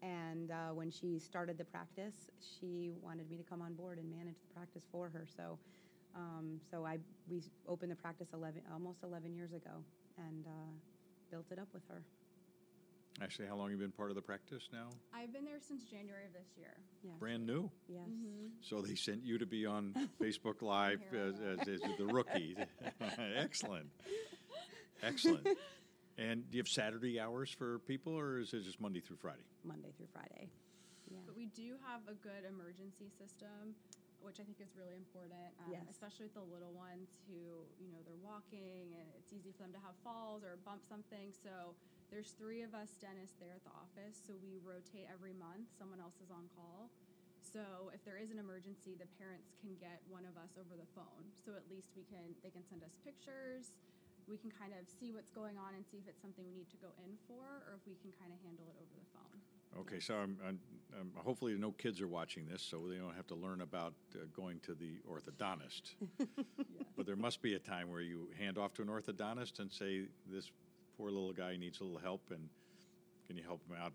And 0.00 0.52
uh, 0.52 0.74
when 0.74 0.90
she 0.90 1.18
started 1.18 1.58
the 1.58 1.64
practice, 1.64 2.30
she 2.40 2.92
wanted 3.02 3.28
me 3.28 3.36
to 3.36 3.42
come 3.42 3.60
on 3.60 3.74
board 3.74 3.98
and 3.98 4.08
manage 4.10 4.36
the 4.46 4.54
practice 4.54 4.84
for 4.92 5.08
her. 5.08 5.26
So, 5.36 5.58
um, 6.14 6.60
so 6.70 6.86
I 6.86 6.98
we 7.28 7.42
opened 7.68 7.90
the 7.90 7.96
practice 7.96 8.28
11, 8.32 8.62
almost 8.72 9.02
11 9.02 9.34
years 9.34 9.52
ago, 9.52 9.82
and 10.16 10.46
uh, 10.46 10.70
built 11.32 11.46
it 11.50 11.58
up 11.58 11.68
with 11.74 11.82
her. 11.88 12.02
Actually, 13.22 13.46
how 13.48 13.56
long 13.56 13.70
you 13.70 13.76
been 13.76 13.90
part 13.92 14.10
of 14.10 14.16
the 14.16 14.22
practice 14.22 14.68
now? 14.72 14.88
I've 15.12 15.32
been 15.32 15.44
there 15.44 15.58
since 15.60 15.84
January 15.84 16.26
of 16.26 16.32
this 16.32 16.56
year. 16.56 16.76
Yes. 17.02 17.14
Brand 17.18 17.46
new. 17.46 17.70
Yes. 17.88 18.02
Mm-hmm. 18.08 18.46
So 18.60 18.80
they 18.80 18.94
sent 18.94 19.24
you 19.24 19.38
to 19.38 19.46
be 19.46 19.66
on 19.66 19.94
Facebook 20.22 20.62
Live 20.62 21.00
as, 21.12 21.34
as, 21.40 21.68
as 21.68 21.80
the 21.98 22.06
rookie. 22.06 22.56
Excellent. 23.36 23.90
Excellent. 25.02 25.46
And 26.18 26.50
do 26.50 26.56
you 26.56 26.60
have 26.60 26.68
Saturday 26.68 27.20
hours 27.20 27.50
for 27.50 27.78
people, 27.80 28.12
or 28.18 28.40
is 28.40 28.52
it 28.52 28.64
just 28.64 28.80
Monday 28.80 29.00
through 29.00 29.18
Friday? 29.22 29.46
Monday 29.64 29.92
through 29.96 30.08
Friday. 30.12 30.50
Yeah. 31.10 31.18
But 31.24 31.36
we 31.36 31.46
do 31.46 31.78
have 31.86 32.02
a 32.10 32.14
good 32.18 32.42
emergency 32.42 33.08
system, 33.08 33.78
which 34.20 34.40
I 34.40 34.44
think 34.44 34.58
is 34.60 34.74
really 34.74 34.98
important, 34.98 35.54
um, 35.62 35.70
Yes. 35.70 35.86
especially 35.88 36.26
with 36.26 36.34
the 36.34 36.42
little 36.42 36.74
ones 36.74 37.14
who, 37.30 37.62
you 37.78 37.88
know, 37.94 38.02
they're 38.02 38.18
walking 38.20 38.92
and 38.98 39.06
it's 39.16 39.32
easy 39.32 39.54
for 39.54 39.62
them 39.62 39.72
to 39.72 39.78
have 39.78 39.94
falls 40.02 40.42
or 40.42 40.58
bump 40.66 40.82
something. 40.84 41.30
So 41.30 41.78
there's 42.08 42.32
three 42.40 42.64
of 42.64 42.72
us 42.72 42.96
dentists 43.00 43.36
there 43.36 43.52
at 43.52 43.64
the 43.64 43.74
office, 43.76 44.16
so 44.16 44.32
we 44.40 44.56
rotate 44.64 45.08
every 45.12 45.36
month. 45.36 45.68
Someone 45.76 46.00
else 46.00 46.16
is 46.24 46.32
on 46.32 46.48
call. 46.56 46.88
So 47.40 47.92
if 47.96 48.04
there 48.04 48.20
is 48.20 48.32
an 48.32 48.40
emergency, 48.40 48.96
the 48.96 49.08
parents 49.16 49.56
can 49.60 49.72
get 49.80 50.00
one 50.08 50.28
of 50.28 50.36
us 50.36 50.56
over 50.60 50.76
the 50.76 50.88
phone. 50.92 51.24
So 51.44 51.56
at 51.56 51.64
least 51.72 51.92
we 51.96 52.04
can 52.08 52.36
they 52.44 52.52
can 52.52 52.64
send 52.64 52.84
us 52.84 52.96
pictures. 53.04 53.76
We 54.28 54.36
can 54.36 54.52
kind 54.52 54.76
of 54.76 54.84
see 54.84 55.12
what's 55.12 55.32
going 55.32 55.56
on 55.56 55.72
and 55.72 55.80
see 55.88 55.96
if 55.96 56.04
it's 56.04 56.20
something 56.20 56.44
we 56.44 56.52
need 56.52 56.68
to 56.68 56.80
go 56.84 56.92
in 57.00 57.16
for 57.24 57.64
or 57.64 57.80
if 57.80 57.84
we 57.88 57.96
can 57.96 58.12
kind 58.20 58.28
of 58.28 58.40
handle 58.44 58.68
it 58.68 58.76
over 58.76 58.92
the 58.92 59.08
phone. 59.16 59.36
Okay, 59.80 60.00
so 60.00 60.14
I'm, 60.16 60.36
I'm, 60.44 60.58
I'm, 60.98 61.12
hopefully 61.16 61.54
no 61.56 61.72
kids 61.72 62.00
are 62.00 62.08
watching 62.08 62.46
this, 62.46 62.62
so 62.62 62.84
they 62.88 62.96
don't 62.96 63.14
have 63.14 63.26
to 63.28 63.34
learn 63.34 63.60
about 63.60 63.94
uh, 64.14 64.24
going 64.34 64.60
to 64.60 64.74
the 64.74 65.00
orthodontist. 65.08 65.96
But 66.96 67.06
there 67.06 67.16
must 67.16 67.42
be 67.42 67.54
a 67.54 67.60
time 67.60 67.92
where 67.92 68.00
you 68.00 68.28
hand 68.36 68.58
off 68.58 68.74
to 68.74 68.82
an 68.82 68.88
orthodontist 68.88 69.60
and 69.60 69.70
say, 69.70 70.06
"This 70.26 70.50
poor 70.98 71.10
little 71.10 71.32
guy 71.32 71.56
needs 71.56 71.80
a 71.80 71.84
little 71.84 71.98
help, 72.00 72.22
and 72.30 72.48
can 73.26 73.36
you 73.36 73.42
help 73.44 73.62
him 73.68 73.76
out?" 73.80 73.92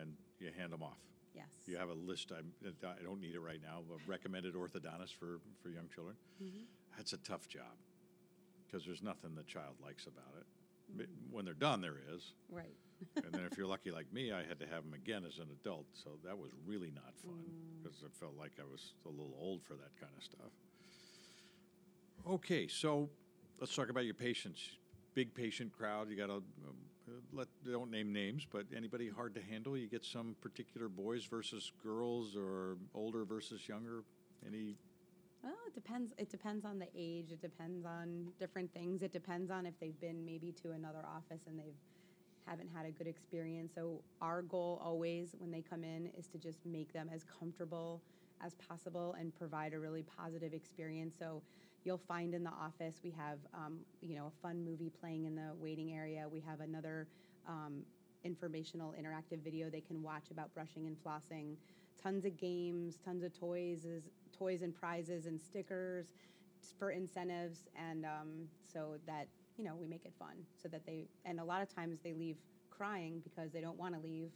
And 0.00 0.16
you 0.38 0.50
hand 0.56 0.72
him 0.72 0.82
off. 0.82 0.98
Yes. 1.34 1.46
You 1.66 1.76
have 1.76 1.88
a 1.88 1.94
list. 1.94 2.30
I'm, 2.36 2.52
I 2.84 3.02
don't 3.02 3.20
need 3.20 3.34
it 3.34 3.40
right 3.40 3.60
now. 3.62 3.80
Of 3.94 4.08
recommended 4.08 4.54
orthodontist 4.54 5.14
for 5.18 5.40
for 5.62 5.68
young 5.70 5.88
children. 5.94 6.16
Mm-hmm. 6.42 6.64
That's 6.96 7.12
a 7.12 7.18
tough 7.18 7.48
job 7.48 7.76
because 8.66 8.84
there's 8.86 9.02
nothing 9.02 9.34
the 9.34 9.42
child 9.42 9.74
likes 9.82 10.06
about 10.06 10.34
it. 10.38 10.46
But 10.96 11.06
When 11.30 11.44
they're 11.44 11.54
done, 11.54 11.80
there 11.80 11.96
is. 12.14 12.32
Right. 12.50 12.76
and 13.16 13.32
then 13.32 13.42
if 13.50 13.56
you're 13.58 13.66
lucky 13.66 13.90
like 13.90 14.12
me, 14.12 14.30
I 14.32 14.44
had 14.44 14.60
to 14.60 14.66
have 14.66 14.84
them 14.84 14.92
again 14.94 15.24
as 15.26 15.38
an 15.38 15.48
adult, 15.50 15.86
so 15.92 16.10
that 16.24 16.36
was 16.38 16.50
really 16.66 16.90
not 16.94 17.16
fun 17.24 17.32
Mm. 17.42 17.82
because 17.82 18.04
I 18.04 18.08
felt 18.20 18.36
like 18.38 18.52
I 18.60 18.64
was 18.70 18.92
a 19.06 19.08
little 19.08 19.34
old 19.40 19.62
for 19.64 19.74
that 19.74 19.90
kind 20.00 20.12
of 20.16 20.22
stuff. 20.22 20.52
Okay, 22.28 22.68
so 22.68 23.08
let's 23.60 23.74
talk 23.74 23.88
about 23.88 24.04
your 24.04 24.14
patients. 24.14 24.60
Big 25.14 25.34
patient 25.34 25.72
crowd. 25.72 26.08
You 26.08 26.16
got 26.16 26.28
to 26.28 26.34
um, 26.34 26.42
let 27.32 27.48
don't 27.70 27.90
name 27.90 28.12
names, 28.12 28.46
but 28.50 28.64
anybody 28.76 29.08
hard 29.08 29.34
to 29.34 29.42
handle. 29.42 29.76
You 29.76 29.88
get 29.88 30.04
some 30.04 30.36
particular 30.40 30.88
boys 30.88 31.24
versus 31.24 31.72
girls, 31.82 32.36
or 32.36 32.76
older 32.94 33.24
versus 33.24 33.68
younger. 33.68 34.04
Any 34.46 34.76
Well, 35.42 35.52
it 35.66 35.74
depends. 35.74 36.12
It 36.18 36.30
depends 36.30 36.64
on 36.64 36.78
the 36.78 36.88
age. 36.96 37.32
It 37.32 37.40
depends 37.40 37.84
on 37.84 38.28
different 38.38 38.72
things. 38.72 39.02
It 39.02 39.12
depends 39.12 39.50
on 39.50 39.66
if 39.66 39.74
they've 39.80 40.00
been 40.00 40.24
maybe 40.24 40.52
to 40.62 40.72
another 40.72 41.04
office 41.06 41.42
and 41.46 41.58
they've 41.58 41.76
haven't 42.46 42.70
had 42.74 42.86
a 42.86 42.90
good 42.90 43.06
experience. 43.06 43.72
So 43.74 44.00
our 44.20 44.42
goal 44.42 44.80
always 44.84 45.34
when 45.38 45.50
they 45.50 45.62
come 45.62 45.84
in 45.84 46.10
is 46.18 46.26
to 46.28 46.38
just 46.38 46.58
make 46.66 46.92
them 46.92 47.08
as 47.12 47.24
comfortable 47.38 48.02
as 48.44 48.54
possible 48.54 49.14
and 49.18 49.34
provide 49.34 49.72
a 49.72 49.78
really 49.78 50.02
positive 50.02 50.52
experience. 50.52 51.14
So 51.18 51.42
you'll 51.84 51.98
find 52.08 52.34
in 52.34 52.44
the 52.44 52.50
office 52.50 53.00
we 53.02 53.10
have 53.10 53.38
um, 53.54 53.78
you 54.00 54.14
know 54.14 54.26
a 54.26 54.42
fun 54.42 54.64
movie 54.64 54.90
playing 55.00 55.24
in 55.24 55.34
the 55.34 55.50
waiting 55.58 55.92
area. 55.92 56.28
We 56.28 56.40
have 56.40 56.60
another 56.60 57.06
um, 57.48 57.82
informational 58.24 58.94
interactive 58.98 59.42
video 59.42 59.68
they 59.68 59.80
can 59.80 60.02
watch 60.02 60.30
about 60.30 60.52
brushing 60.54 60.86
and 60.86 60.96
flossing. 61.04 61.56
Tons 62.02 62.24
of 62.24 62.36
games, 62.36 62.96
tons 63.04 63.22
of 63.22 63.38
toys, 63.38 63.84
is, 63.84 64.04
toys 64.36 64.62
and 64.62 64.74
prizes 64.74 65.26
and 65.26 65.40
stickers 65.40 66.14
for 66.78 66.90
incentives, 66.90 67.68
and 67.76 68.04
um, 68.04 68.48
so 68.72 68.94
that 69.06 69.26
you 69.56 69.64
know 69.64 69.74
we 69.74 69.86
make 69.86 70.04
it 70.04 70.12
fun, 70.18 70.36
so 70.60 70.68
that 70.68 70.84
they 70.86 71.06
and 71.24 71.40
a 71.40 71.44
lot 71.44 71.62
of 71.62 71.72
times 71.74 71.98
they 72.02 72.12
leave 72.12 72.36
crying 72.70 73.20
because 73.22 73.52
they 73.52 73.60
don't 73.60 73.78
want 73.78 73.94
to 73.94 74.00
leave. 74.00 74.30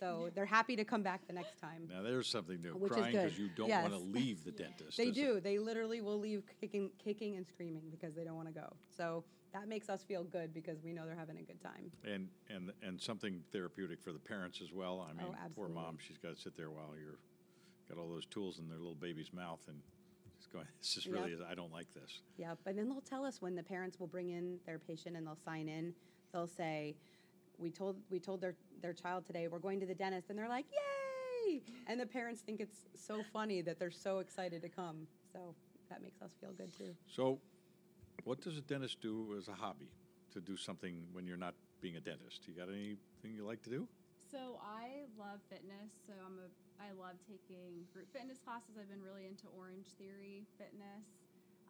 So 0.00 0.30
they're 0.34 0.46
happy 0.46 0.76
to 0.76 0.84
come 0.84 1.02
back 1.02 1.26
the 1.26 1.32
next 1.34 1.60
time. 1.60 1.88
Now 1.92 2.02
there's 2.02 2.26
something 2.26 2.60
new. 2.60 2.72
Which 2.74 2.92
Crying 2.92 3.12
because 3.12 3.38
you 3.38 3.48
don't 3.54 3.68
Yes. 3.68 3.88
want 3.88 3.94
to 3.94 4.10
leave 4.10 4.44
the 4.44 4.50
dentist. 4.62 4.96
They 4.96 5.04
is 5.04 5.10
it? 5.10 5.14
do. 5.14 5.40
They 5.40 5.58
literally 5.58 6.00
will 6.00 6.18
leave 6.18 6.42
kicking, 6.60 6.90
kicking 6.98 7.36
and 7.36 7.46
screaming 7.46 7.84
because 7.90 8.14
they 8.14 8.24
don't 8.24 8.36
want 8.36 8.48
to 8.48 8.54
go. 8.54 8.74
So 8.88 9.24
that 9.52 9.68
makes 9.68 9.88
us 9.88 10.02
feel 10.02 10.24
good 10.24 10.54
because 10.54 10.82
we 10.82 10.92
know 10.92 11.04
they're 11.06 11.14
having 11.14 11.38
a 11.38 11.42
good 11.42 11.60
time. 11.60 11.90
And 12.04 12.28
and 12.48 12.72
and 12.82 13.00
something 13.00 13.42
therapeutic 13.52 14.02
for 14.02 14.12
the 14.12 14.18
parents 14.18 14.60
as 14.62 14.72
well. 14.72 15.06
I 15.06 15.12
oh, 15.12 15.16
mean, 15.16 15.26
poor 15.26 15.36
Oh, 15.36 15.44
absolutely. 15.44 15.74
mom, 15.74 15.98
she's 16.00 16.18
got 16.18 16.34
to 16.34 16.40
sit 16.40 16.56
there 16.56 16.70
while 16.70 16.94
you're 16.98 17.18
got 17.88 17.98
all 18.00 18.08
those 18.08 18.26
tools 18.26 18.58
in 18.58 18.68
their 18.68 18.78
little 18.78 18.94
baby's 18.94 19.32
mouth 19.32 19.60
and 19.68 19.78
just 20.38 20.52
going. 20.52 20.66
This 20.80 20.96
is 20.96 21.06
really. 21.06 21.32
Yep. 21.32 21.40
I 21.50 21.54
don't 21.54 21.72
like 21.72 21.92
this. 21.92 22.20
Yep. 22.38 22.58
And 22.66 22.78
then 22.78 22.88
they'll 22.88 23.00
tell 23.00 23.24
us 23.24 23.42
when 23.42 23.54
the 23.54 23.62
parents 23.62 23.98
will 23.98 24.06
bring 24.06 24.30
in 24.30 24.58
their 24.66 24.78
patient 24.78 25.16
and 25.16 25.26
they'll 25.26 25.36
sign 25.44 25.68
in. 25.68 25.92
They'll 26.32 26.46
say, 26.46 26.96
"We 27.58 27.70
told 27.70 27.96
we 28.10 28.20
told 28.20 28.40
their 28.40 28.54
their 28.82 28.92
child 28.92 29.26
today 29.26 29.48
we're 29.48 29.58
going 29.58 29.80
to 29.80 29.86
the 29.86 29.94
dentist," 29.94 30.30
and 30.30 30.38
they're 30.38 30.48
like, 30.48 30.66
"Yay!" 31.46 31.62
And 31.86 32.00
the 32.00 32.06
parents 32.06 32.40
think 32.40 32.60
it's 32.60 32.86
so 32.94 33.22
funny 33.32 33.62
that 33.62 33.78
they're 33.78 33.90
so 33.90 34.18
excited 34.18 34.62
to 34.62 34.68
come. 34.68 35.06
So 35.32 35.54
that 35.88 36.02
makes 36.02 36.22
us 36.22 36.30
feel 36.40 36.52
good 36.52 36.72
too. 36.76 36.94
So, 37.06 37.40
what 38.24 38.40
does 38.40 38.56
a 38.56 38.62
dentist 38.62 39.00
do 39.00 39.34
as 39.36 39.48
a 39.48 39.52
hobby 39.52 39.90
to 40.32 40.40
do 40.40 40.56
something 40.56 41.04
when 41.12 41.26
you're 41.26 41.36
not 41.36 41.54
being 41.80 41.96
a 41.96 42.00
dentist? 42.00 42.46
You 42.46 42.54
got 42.54 42.68
anything 42.68 43.34
you 43.34 43.44
like 43.44 43.62
to 43.62 43.70
do? 43.70 43.88
So 44.30 44.62
I 44.62 45.10
love 45.18 45.40
fitness. 45.50 45.90
So 46.06 46.14
I'm 46.24 46.38
a 46.38 46.48
I 46.80 46.96
love 46.96 47.20
taking 47.28 47.84
group 47.92 48.08
fitness 48.08 48.38
classes. 48.38 48.78
I've 48.80 48.88
been 48.88 49.02
really 49.02 49.26
into 49.26 49.50
Orangetheory 49.52 50.48
fitness, 50.56 51.04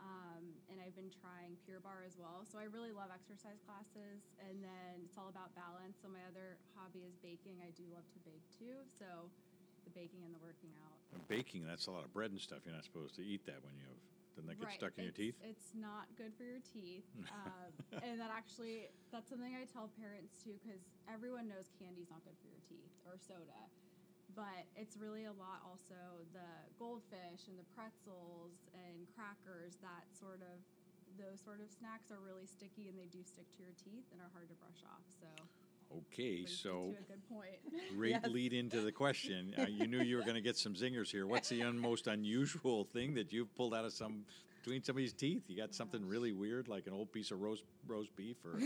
um, 0.01 0.45
and 0.73 0.81
I've 0.81 0.97
been 0.97 1.13
trying 1.13 1.61
Pure 1.65 1.85
Barre 1.85 2.09
as 2.09 2.17
well. 2.17 2.45
So 2.49 2.57
I 2.57 2.67
really 2.73 2.93
love 2.93 3.13
exercise 3.13 3.61
classes, 3.65 4.25
and 4.41 4.65
then 4.65 5.05
it's 5.05 5.21
all 5.21 5.29
about 5.29 5.53
balance. 5.53 6.01
So 6.01 6.09
my 6.09 6.25
other 6.25 6.57
hobby 6.73 7.05
is 7.05 7.21
baking. 7.21 7.61
I 7.61 7.71
do 7.77 7.85
love 7.93 8.09
to 8.17 8.21
bake 8.25 8.45
too. 8.49 8.81
So 8.89 9.29
the 9.85 9.93
baking 9.93 10.25
and 10.25 10.33
the 10.33 10.41
working 10.41 10.73
out. 10.81 10.97
And 11.13 11.21
baking, 11.29 11.65
that's 11.69 11.87
a 11.87 11.93
lot 11.93 12.05
of 12.05 12.13
bread 12.13 12.33
and 12.33 12.41
stuff. 12.41 12.65
You're 12.65 12.77
not 12.77 12.85
supposed 12.85 13.17
to 13.21 13.25
eat 13.25 13.45
that 13.47 13.61
when 13.61 13.77
you 13.77 13.85
have. 13.85 14.01
Doesn't 14.37 14.49
that 14.49 14.59
get 14.63 14.73
Right. 14.73 14.81
stuck 14.81 14.95
in 14.97 15.05
your 15.05 15.13
teeth? 15.13 15.37
It's 15.43 15.75
not 15.75 16.07
good 16.17 16.33
for 16.35 16.45
your 16.45 16.61
teeth. 16.61 17.05
um, 17.35 17.71
and 18.01 18.21
that 18.21 18.31
actually, 18.31 18.89
that's 19.11 19.29
something 19.29 19.53
I 19.53 19.67
tell 19.67 19.91
parents 20.01 20.39
too, 20.41 20.57
because 20.63 20.81
everyone 21.11 21.49
knows 21.49 21.69
candy's 21.77 22.09
not 22.09 22.25
good 22.25 22.39
for 22.41 22.49
your 22.49 22.63
teeth 22.69 22.95
or 23.05 23.19
soda. 23.19 23.69
But 24.41 24.65
it's 24.73 24.97
really 24.97 25.29
a 25.29 25.37
lot 25.37 25.61
also 25.69 26.25
the 26.33 26.49
goldfish 26.81 27.45
and 27.45 27.61
the 27.61 27.69
pretzels 27.77 28.57
and 28.73 29.05
crackers, 29.13 29.77
that 29.85 30.09
sort 30.17 30.41
of, 30.41 30.57
those 31.21 31.45
sort 31.45 31.61
of 31.61 31.69
snacks 31.69 32.09
are 32.09 32.25
really 32.25 32.49
sticky 32.49 32.89
and 32.89 32.97
they 32.97 33.05
do 33.13 33.21
stick 33.21 33.45
to 33.45 33.61
your 33.61 33.77
teeth 33.77 34.09
and 34.09 34.21
are 34.25 34.33
hard 34.33 34.49
to 34.49 34.57
brush 34.57 34.81
off. 34.89 35.05
So, 35.21 35.29
Okay, 35.93 36.47
so 36.47 36.97
to 36.97 37.05
a 37.05 37.09
good 37.13 37.29
point. 37.29 37.61
great 37.97 38.17
Yes. 38.23 38.33
lead 38.33 38.53
into 38.55 38.81
the 38.81 38.93
question. 38.93 39.53
Uh, 39.59 39.67
you 39.69 39.87
knew 39.87 40.01
you 40.01 40.17
were 40.17 40.23
going 40.23 40.37
to 40.37 40.41
get 40.41 40.57
some 40.57 40.73
zingers 40.73 41.11
here. 41.11 41.27
What's 41.27 41.51
the 41.51 41.63
un- 41.63 41.79
most 41.79 42.07
unusual 42.07 42.85
thing 42.85 43.13
that 43.15 43.33
you've 43.33 43.55
pulled 43.57 43.75
out 43.75 43.85
of 43.85 43.93
some 43.93 44.25
between 44.63 44.83
somebody's 44.83 45.13
teeth? 45.13 45.43
You 45.49 45.57
got 45.57 45.75
something 45.75 46.05
really 46.07 46.33
weird, 46.33 46.69
like 46.69 46.87
an 46.87 46.93
old 46.93 47.13
piece 47.13 47.31
of 47.31 47.41
roast 47.41 47.65
roast 47.87 48.15
beef 48.17 48.37
or 48.45 48.59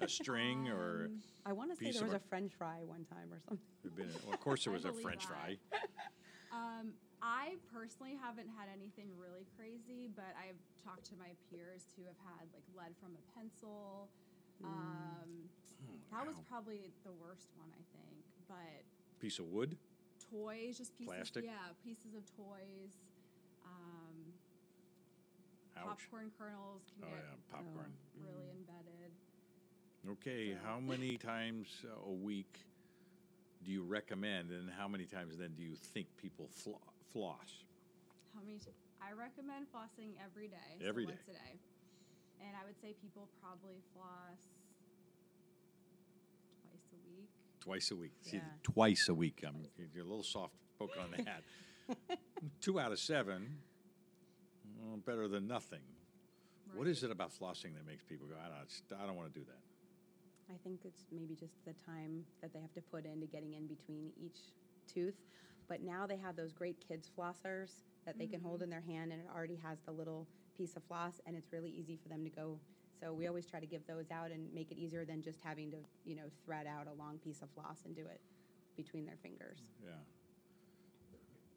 a 0.00 0.08
string, 0.18 0.68
or 0.68 1.06
Um, 1.06 1.22
I 1.46 1.52
want 1.52 1.70
to 1.70 1.76
say 1.76 1.92
there 1.92 2.04
was 2.04 2.12
a 2.12 2.16
a- 2.16 2.28
French 2.30 2.52
fry 2.54 2.82
one 2.84 3.04
time 3.04 3.32
or 3.32 3.40
something. 3.48 3.64
been 3.96 4.08
well, 4.24 4.34
of 4.34 4.40
course 4.40 4.64
there 4.64 4.72
was 4.72 4.84
a 4.84 4.92
French 4.92 5.26
that. 5.26 5.32
fry. 5.34 5.56
Um, 6.50 6.94
I 7.20 7.56
personally 7.74 8.16
haven't 8.18 8.48
had 8.56 8.68
anything 8.72 9.12
really 9.20 9.44
crazy, 9.54 10.08
but 10.16 10.32
I've 10.32 10.56
talked 10.82 11.04
to 11.12 11.16
my 11.20 11.36
peers 11.50 11.84
who 11.94 12.04
have 12.08 12.16
had 12.24 12.48
like 12.56 12.64
lead 12.74 12.96
from 12.96 13.12
a 13.12 13.22
pencil. 13.38 14.08
Um, 14.64 15.44
that 16.10 16.26
was 16.26 16.40
probably 16.48 16.88
the 17.04 17.12
worst 17.20 17.52
one, 17.60 17.68
I 17.68 17.84
think. 17.92 18.24
But 18.48 18.80
Piece 19.20 19.38
of 19.38 19.44
wood. 19.52 19.76
toys, 20.32 20.78
just 20.78 20.96
pieces, 20.96 21.12
Plastic? 21.14 21.44
yeah, 21.44 21.68
pieces 21.84 22.14
of 22.16 22.24
toys. 22.34 22.96
Um, 23.62 24.07
Ouch. 25.80 25.86
popcorn 25.88 26.30
kernels 26.38 26.82
can 26.94 27.04
Oh 27.08 27.10
get 27.14 27.24
yeah, 27.24 27.36
popcorn. 27.50 27.86
Um, 27.86 28.22
really 28.24 28.44
mm-hmm. 28.46 28.58
embedded. 28.62 29.12
Okay, 30.18 30.52
So- 30.54 30.58
how 30.66 30.80
many 30.92 31.16
times 31.16 31.68
a 32.06 32.10
week 32.12 32.58
do 33.64 33.72
you 33.72 33.82
recommend, 33.82 34.50
and 34.50 34.70
how 34.70 34.86
many 34.88 35.04
times 35.04 35.36
then 35.36 35.52
do 35.56 35.62
you 35.62 35.74
think 35.74 36.06
people 36.16 36.48
flo- 36.50 36.80
floss? 37.12 37.64
How 38.34 38.40
many? 38.44 38.58
T- 38.58 38.70
I 39.02 39.12
recommend 39.12 39.66
flossing 39.74 40.14
every 40.24 40.48
day. 40.48 40.78
Every 40.86 41.04
so 41.04 41.10
day. 41.10 41.14
once 41.16 41.28
a 41.28 41.32
day. 41.32 41.58
And 42.40 42.54
I 42.56 42.64
would 42.66 42.78
say 42.80 42.94
people 43.02 43.28
probably 43.42 43.82
floss 43.94 44.38
twice 46.62 46.86
a 46.92 47.10
week. 47.10 47.28
Twice 47.60 47.90
a 47.90 47.96
week. 47.96 48.12
See, 48.22 48.36
Yeah. 48.36 48.42
twice 48.62 49.08
a 49.08 49.14
week. 49.14 49.42
I'm 49.46 49.66
you're 49.92 50.04
a 50.04 50.06
little 50.08 50.22
soft 50.22 50.54
poking 50.78 51.02
on 51.02 51.10
the 51.16 51.22
hat. 51.24 51.42
Two 52.60 52.78
out 52.78 52.92
of 52.92 52.98
seven, 53.00 53.58
well, 54.78 54.96
better 55.04 55.28
than 55.28 55.46
nothing. 55.46 55.82
What 56.74 56.86
Right. 56.86 56.90
is 56.90 57.02
it 57.02 57.10
about 57.10 57.30
flossing 57.30 57.74
that 57.74 57.86
makes 57.86 58.04
people 58.04 58.26
go, 58.26 58.36
I 58.36 58.48
don't, 58.48 59.00
I 59.00 59.06
don't 59.06 59.16
want 59.16 59.32
to 59.32 59.38
do 59.38 59.44
that? 59.46 59.60
I 60.52 60.56
think 60.64 60.84
it's 60.84 61.04
maybe 61.12 61.34
just 61.34 61.64
the 61.64 61.74
time 61.74 62.24
that 62.40 62.52
they 62.52 62.60
have 62.60 62.72
to 62.74 62.82
put 62.82 63.04
into 63.04 63.26
getting 63.26 63.54
in 63.54 63.66
between 63.66 64.12
each 64.18 64.38
tooth. 64.86 65.16
But 65.68 65.82
now 65.82 66.06
they 66.06 66.16
have 66.16 66.36
those 66.36 66.52
great 66.52 66.76
kids 66.86 67.10
flossers 67.16 67.82
that 68.06 68.18
they 68.18 68.26
can 68.26 68.40
hold 68.40 68.56
mm-hmm. 68.56 68.64
in 68.64 68.70
their 68.70 68.80
hand 68.80 69.12
and 69.12 69.20
it 69.20 69.28
already 69.34 69.56
has 69.56 69.80
the 69.84 69.92
little 69.92 70.26
piece 70.56 70.76
of 70.76 70.82
floss 70.84 71.20
and 71.26 71.36
it's 71.36 71.52
really 71.52 71.70
easy 71.70 71.96
for 72.02 72.08
them 72.08 72.24
to 72.24 72.30
go. 72.30 72.58
So 73.00 73.12
we 73.12 73.26
always 73.26 73.46
try 73.46 73.60
to 73.60 73.66
give 73.66 73.86
those 73.86 74.10
out 74.10 74.30
and 74.30 74.52
make 74.54 74.72
it 74.72 74.78
easier 74.78 75.04
than 75.04 75.22
just 75.22 75.38
having 75.42 75.70
to, 75.70 75.76
you 76.04 76.16
know, 76.16 76.30
thread 76.44 76.66
out 76.66 76.86
a 76.86 76.92
long 76.94 77.18
piece 77.18 77.42
of 77.42 77.50
floss 77.50 77.82
and 77.84 77.94
do 77.94 78.06
it 78.06 78.20
between 78.76 79.04
their 79.04 79.18
fingers. 79.22 79.58
Yeah. 79.84 79.90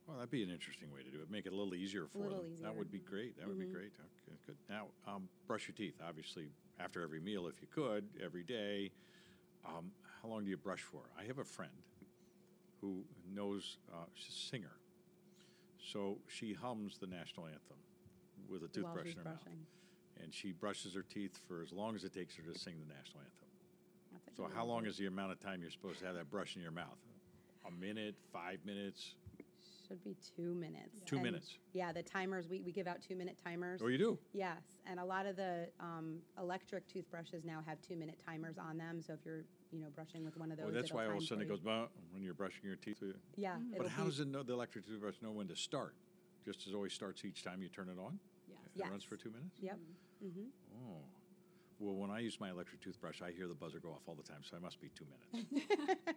Well, 0.08 0.18
that'd 0.18 0.32
be 0.32 0.44
an 0.44 0.50
interesting 0.50 0.92
way 0.92 1.04
to 1.04 1.10
do 1.10 1.22
it. 1.22 1.30
Make 1.30 1.46
it 1.46 1.54
a 1.54 1.56
little 1.56 1.76
easier 1.76 2.08
for 2.08 2.20
little 2.20 2.44
them. 2.44 2.64
That 2.64 2.76
would 2.76 2.92
be 2.92 3.00
great. 3.00 3.38
That 3.38 3.48
would 3.48 3.60
be 3.60 3.66
Mhm. 3.66 3.72
great. 3.72 3.92
Okay, 4.00 4.38
good. 4.46 4.58
Now, 4.68 4.90
um, 5.06 5.30
brush 5.48 5.68
your 5.68 5.76
teeth. 5.76 6.02
Obviously, 6.02 6.52
after 6.80 7.02
every 7.02 7.20
meal, 7.20 7.48
if 7.48 7.62
you 7.62 7.68
could, 7.68 8.10
every 8.20 8.44
day. 8.44 8.92
Um, 9.64 9.94
how 10.22 10.28
long 10.28 10.44
do 10.44 10.50
you 10.50 10.58
brush 10.58 10.82
for? 10.82 11.10
I 11.16 11.24
have 11.26 11.38
a 11.38 11.44
friend 11.46 11.84
who 12.82 13.06
knows 13.28 13.78
uh, 13.94 14.06
she's 14.16 14.34
a 14.36 14.40
singer, 14.50 14.76
so 15.78 16.20
she 16.28 16.54
hums 16.54 16.98
the 16.98 17.06
national 17.08 17.46
anthem 17.46 17.78
with 18.50 18.64
a 18.64 18.68
toothbrush 18.68 19.12
in 19.12 19.18
her 19.18 19.24
mouth, 19.24 19.48
and 20.20 20.34
she 20.34 20.52
brushes 20.52 20.96
her 20.96 21.04
teeth 21.04 21.38
for 21.48 21.62
as 21.62 21.72
long 21.72 21.96
as 21.96 22.04
it 22.04 22.12
takes 22.14 22.36
her 22.36 22.44
to 22.44 22.58
sing 22.58 22.80
the 22.80 22.92
national 22.92 23.22
anthem. 23.22 23.48
So, 24.36 24.48
how 24.48 24.66
long 24.66 24.86
is 24.88 24.98
the 24.98 25.06
amount 25.06 25.32
of 25.32 25.40
time 25.40 25.62
you're 25.62 25.70
supposed 25.70 26.00
to 26.00 26.06
have 26.06 26.16
that 26.16 26.30
brush 26.32 26.56
in 26.56 26.62
your 26.64 26.72
mouth? 26.72 26.98
A 27.66 27.72
minute, 27.72 28.16
five 28.34 28.66
minutes, 28.66 29.16
Should 29.92 30.04
be 30.06 30.16
two 30.36 30.54
minutes. 30.56 30.96
two 31.06 31.18
And, 31.18 31.24
minutes. 31.24 31.58
Yeah, 31.74 31.92
the 31.92 32.02
timers, 32.02 32.48
we, 32.48 32.62
we 32.62 32.72
give 32.72 32.88
out 32.88 33.02
two 33.02 33.16
minute 33.16 33.38
timers. 33.44 33.82
Oh, 33.84 33.88
you 33.88 33.98
do? 33.98 34.18
Yes, 34.32 34.64
and 34.86 35.02
a 35.02 35.06
lot 35.06 35.26
of 35.26 35.36
the 35.36 35.68
um, 35.82 36.20
electric 36.40 36.88
toothbrushes 36.88 37.44
now 37.44 37.62
have 37.68 37.82
two-minute 37.82 38.22
timers 38.26 38.58
on 38.58 38.78
them. 38.78 39.02
So 39.02 39.12
if 39.14 39.20
you're, 39.26 39.44
you 39.72 39.80
know, 39.82 39.88
brushing 39.94 40.24
with 40.24 40.38
one 40.38 40.50
of 40.50 40.58
those, 40.58 40.68
Well, 40.68 40.74
that's 40.74 40.94
why 40.94 41.08
all 41.08 41.18
of 41.18 41.24
a 41.24 41.26
sudden 41.26 41.44
it 41.44 41.50
goes 41.50 41.60
bah, 41.60 41.88
when 42.12 42.24
you're 42.24 42.34
brushing 42.34 42.62
your 42.64 42.78
teeth. 42.78 43.04
Yeah, 43.36 43.56
Mhm. 43.58 43.78
But 43.78 43.88
how 43.90 44.06
does 44.06 44.22
it 44.22 44.30
know 44.30 44.44
the 44.44 44.54
electric 44.54 44.86
toothbrush 44.86 45.16
know 45.22 45.32
when 45.34 45.50
to 45.50 45.56
start? 45.58 45.96
Just 46.46 46.66
as 46.68 46.74
always 46.74 46.94
starts 46.94 47.26
each 47.26 47.44
time 47.44 47.62
you 47.62 47.68
turn 47.68 47.90
it 47.90 48.00
on? 48.00 48.18
Yes. 48.48 48.88
It 48.88 48.90
runs 48.90 49.04
for 49.04 49.18
two 49.18 49.30
minutes? 49.30 49.60
Yep. 49.60 49.78
hmm 50.22 50.46
Oh. 50.74 51.04
Well, 51.80 51.96
when 51.96 52.12
I 52.12 52.20
use 52.20 52.40
my 52.40 52.50
electric 52.50 52.80
toothbrush, 52.82 53.22
I 53.22 53.32
hear 53.32 53.48
the 53.48 53.56
buzzer 53.56 53.80
go 53.80 53.90
off 53.90 54.04
all 54.08 54.16
the 54.16 54.24
time, 54.24 54.42
so 54.44 54.56
it 54.56 54.62
must 54.62 54.80
be 54.80 54.90
two 54.90 55.06
minutes. 55.06 55.52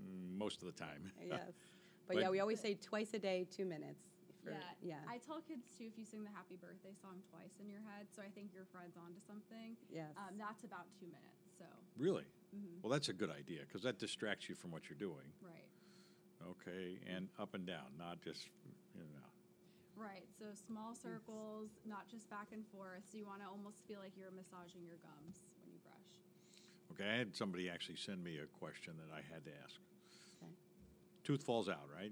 Mm, 0.00 0.38
Most 0.38 0.62
of 0.62 0.66
the 0.66 0.72
time. 0.72 1.10
yes, 1.20 1.52
but, 2.10 2.16
But- 2.18 2.22
yeah, 2.26 2.30
we 2.34 2.40
always 2.40 2.58
say 2.58 2.74
twice 2.74 3.14
a 3.14 3.20
day, 3.22 3.46
two 3.54 3.64
minutes. 3.64 4.02
For, 4.42 4.50
yeah. 4.50 4.58
yeah, 4.98 5.06
I 5.06 5.18
tell 5.18 5.38
kids 5.40 5.70
too 5.78 5.84
if 5.86 5.94
you 5.96 6.02
sing 6.04 6.24
the 6.24 6.34
happy 6.34 6.56
birthday 6.58 6.90
song 6.98 7.22
twice 7.30 7.54
in 7.62 7.68
your 7.70 7.78
head, 7.86 8.08
so 8.10 8.18
I 8.20 8.30
think 8.34 8.50
your 8.52 8.64
friend's 8.72 8.96
onto 8.98 9.20
something. 9.22 9.76
yes. 9.94 10.10
Um, 10.18 10.34
that's 10.34 10.64
about 10.64 10.90
two 10.98 11.06
minutes. 11.06 11.38
So, 11.56 11.66
Really? 11.96 12.24
mhm, 12.50 12.82
Well, 12.82 12.90
that's 12.90 13.08
a 13.10 13.12
good 13.12 13.30
idea 13.30 13.60
because 13.62 13.82
that 13.86 14.00
distracts 14.00 14.48
you 14.48 14.56
from 14.56 14.72
what 14.72 14.88
you're 14.90 14.98
doing. 14.98 15.30
right. 15.40 15.70
Okay, 16.42 16.98
and 17.06 17.28
up 17.38 17.52
and 17.54 17.64
down, 17.66 17.94
not 17.98 18.22
just, 18.22 18.48
you 18.96 19.04
know. 19.14 19.28
Right. 19.94 20.24
So 20.38 20.46
small 20.54 20.94
circles, 20.96 21.68
not 21.84 22.08
just 22.08 22.28
back 22.30 22.48
and 22.50 22.66
forth. 22.72 23.04
So 23.12 23.18
you 23.18 23.26
want 23.26 23.42
to 23.42 23.46
almost 23.46 23.84
feel 23.86 24.00
like 24.00 24.16
you're 24.16 24.32
massaging 24.32 24.82
your 24.88 24.96
gums 25.04 25.44
when 25.60 25.70
you 25.70 25.78
brush. 25.84 26.10
Okay, 26.92 27.04
I 27.12 27.18
had 27.18 27.36
somebody 27.36 27.68
actually 27.68 27.96
send 27.96 28.24
me 28.24 28.38
a 28.38 28.46
question 28.58 28.94
that 28.96 29.12
I 29.14 29.20
had 29.30 29.44
to 29.44 29.52
ask. 29.62 29.76
Tooth 31.30 31.46
falls 31.46 31.68
out, 31.70 31.86
right? 31.94 32.10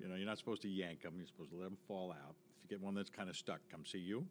You 0.00 0.08
know, 0.08 0.16
you're 0.16 0.24
not 0.24 0.40
supposed 0.40 0.64
to 0.64 0.72
yank 0.72 1.04
them. 1.04 1.12
You're 1.20 1.28
supposed 1.28 1.52
to 1.52 1.60
let 1.60 1.68
them 1.68 1.76
fall 1.84 2.08
out. 2.08 2.32
If 2.56 2.64
you 2.64 2.72
get 2.72 2.80
one 2.80 2.96
that's 2.96 3.12
kind 3.12 3.28
of 3.28 3.36
stuck, 3.36 3.60
come 3.68 3.84
see 3.84 4.00
you. 4.00 4.24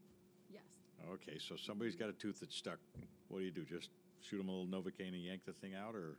Yes. 0.50 0.66
Okay, 1.14 1.38
so 1.38 1.54
somebody's 1.54 1.94
got 1.94 2.10
a 2.10 2.18
tooth 2.18 2.42
that's 2.42 2.58
stuck. 2.58 2.82
What 3.30 3.38
do 3.38 3.46
you 3.46 3.54
do? 3.54 3.62
Just 3.70 3.94
shoot 4.26 4.42
them 4.42 4.50
a 4.50 4.52
little 4.52 4.66
Novocaine 4.66 5.14
and 5.14 5.22
yank 5.22 5.46
the 5.46 5.54
thing 5.54 5.78
out, 5.78 5.94
or 5.94 6.18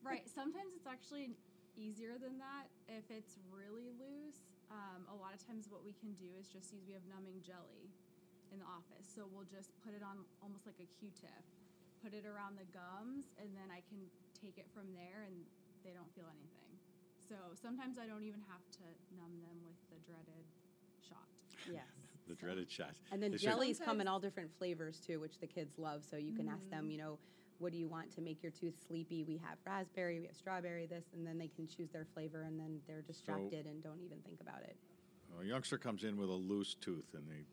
Right. 0.00 0.24
Sometimes 0.24 0.72
it's 0.72 0.88
actually 0.88 1.36
easier 1.76 2.16
than 2.16 2.40
that. 2.40 2.72
If 2.88 3.04
it's 3.12 3.36
really 3.52 3.92
loose, 4.00 4.40
um, 4.72 5.04
a 5.12 5.16
lot 5.20 5.36
of 5.36 5.44
times 5.44 5.68
what 5.68 5.84
we 5.84 5.92
can 6.00 6.16
do 6.16 6.32
is 6.40 6.48
just 6.48 6.72
use, 6.72 6.88
we 6.88 6.96
have 6.96 7.04
numbing 7.04 7.44
jelly 7.44 7.92
in 8.48 8.64
the 8.64 8.68
office. 8.68 9.04
So 9.04 9.28
we'll 9.28 9.48
just 9.52 9.76
put 9.84 9.92
it 9.92 10.00
on 10.00 10.24
almost 10.40 10.64
like 10.64 10.80
a 10.80 10.88
Q-tip, 10.96 11.44
put 12.00 12.16
it 12.16 12.24
around 12.24 12.56
the 12.56 12.64
gums, 12.72 13.28
and 13.36 13.52
then 13.52 13.68
I 13.68 13.84
can 13.92 14.00
take 14.40 14.56
it 14.56 14.72
from 14.72 14.88
there 14.96 15.28
and 15.28 15.36
they 15.84 15.92
don't 15.92 16.08
feel 16.16 16.32
anything. 16.32 16.73
So 17.28 17.34
sometimes 17.60 17.96
I 17.98 18.06
don't 18.06 18.24
even 18.24 18.40
have 18.48 18.64
to 18.78 18.86
numb 19.16 19.40
them 19.40 19.56
with 19.64 19.78
the 19.90 19.98
dreaded 20.04 20.44
shot. 21.08 21.28
Yes. 21.70 21.84
the 22.28 22.34
dreaded 22.34 22.70
shot. 22.70 22.92
And 23.12 23.22
then 23.22 23.32
They 23.32 23.38
said- 23.38 23.50
jellies 23.50 23.80
come 23.82 24.00
in 24.00 24.08
all 24.08 24.20
different 24.20 24.50
flavors 24.58 25.00
too, 25.00 25.20
which 25.20 25.38
the 25.38 25.46
kids 25.46 25.78
love. 25.78 26.04
So 26.04 26.16
you 26.16 26.32
can 26.32 26.48
ask 26.48 26.68
them, 26.70 26.82
mm-hmm. 26.84 26.90
you 26.90 26.98
know, 26.98 27.18
what 27.58 27.72
do 27.72 27.78
you 27.78 27.88
want 27.88 28.12
to 28.14 28.20
make 28.20 28.42
your 28.42 28.52
tooth 28.52 28.74
sleepy? 28.86 29.24
We 29.24 29.36
have 29.38 29.58
raspberry, 29.64 30.20
we 30.20 30.26
have 30.26 30.36
strawberry, 30.36 30.86
this, 30.86 31.04
and 31.14 31.26
then 31.26 31.38
they 31.38 31.48
can 31.48 31.66
choose 31.66 31.90
their 31.90 32.04
flavor, 32.12 32.42
and 32.42 32.58
then 32.58 32.80
they're 32.86 33.02
distracted 33.02 33.66
and 33.66 33.82
don't 33.82 34.00
even 34.04 34.18
think 34.18 34.40
about 34.40 34.62
it. 34.62 34.76
A 35.40 35.44
youngster 35.44 35.78
comes 35.78 36.04
in 36.04 36.16
with 36.16 36.28
a 36.28 36.34
loose 36.34 36.74
tooth 36.74 37.14
and 37.14 37.24
they 37.28 37.44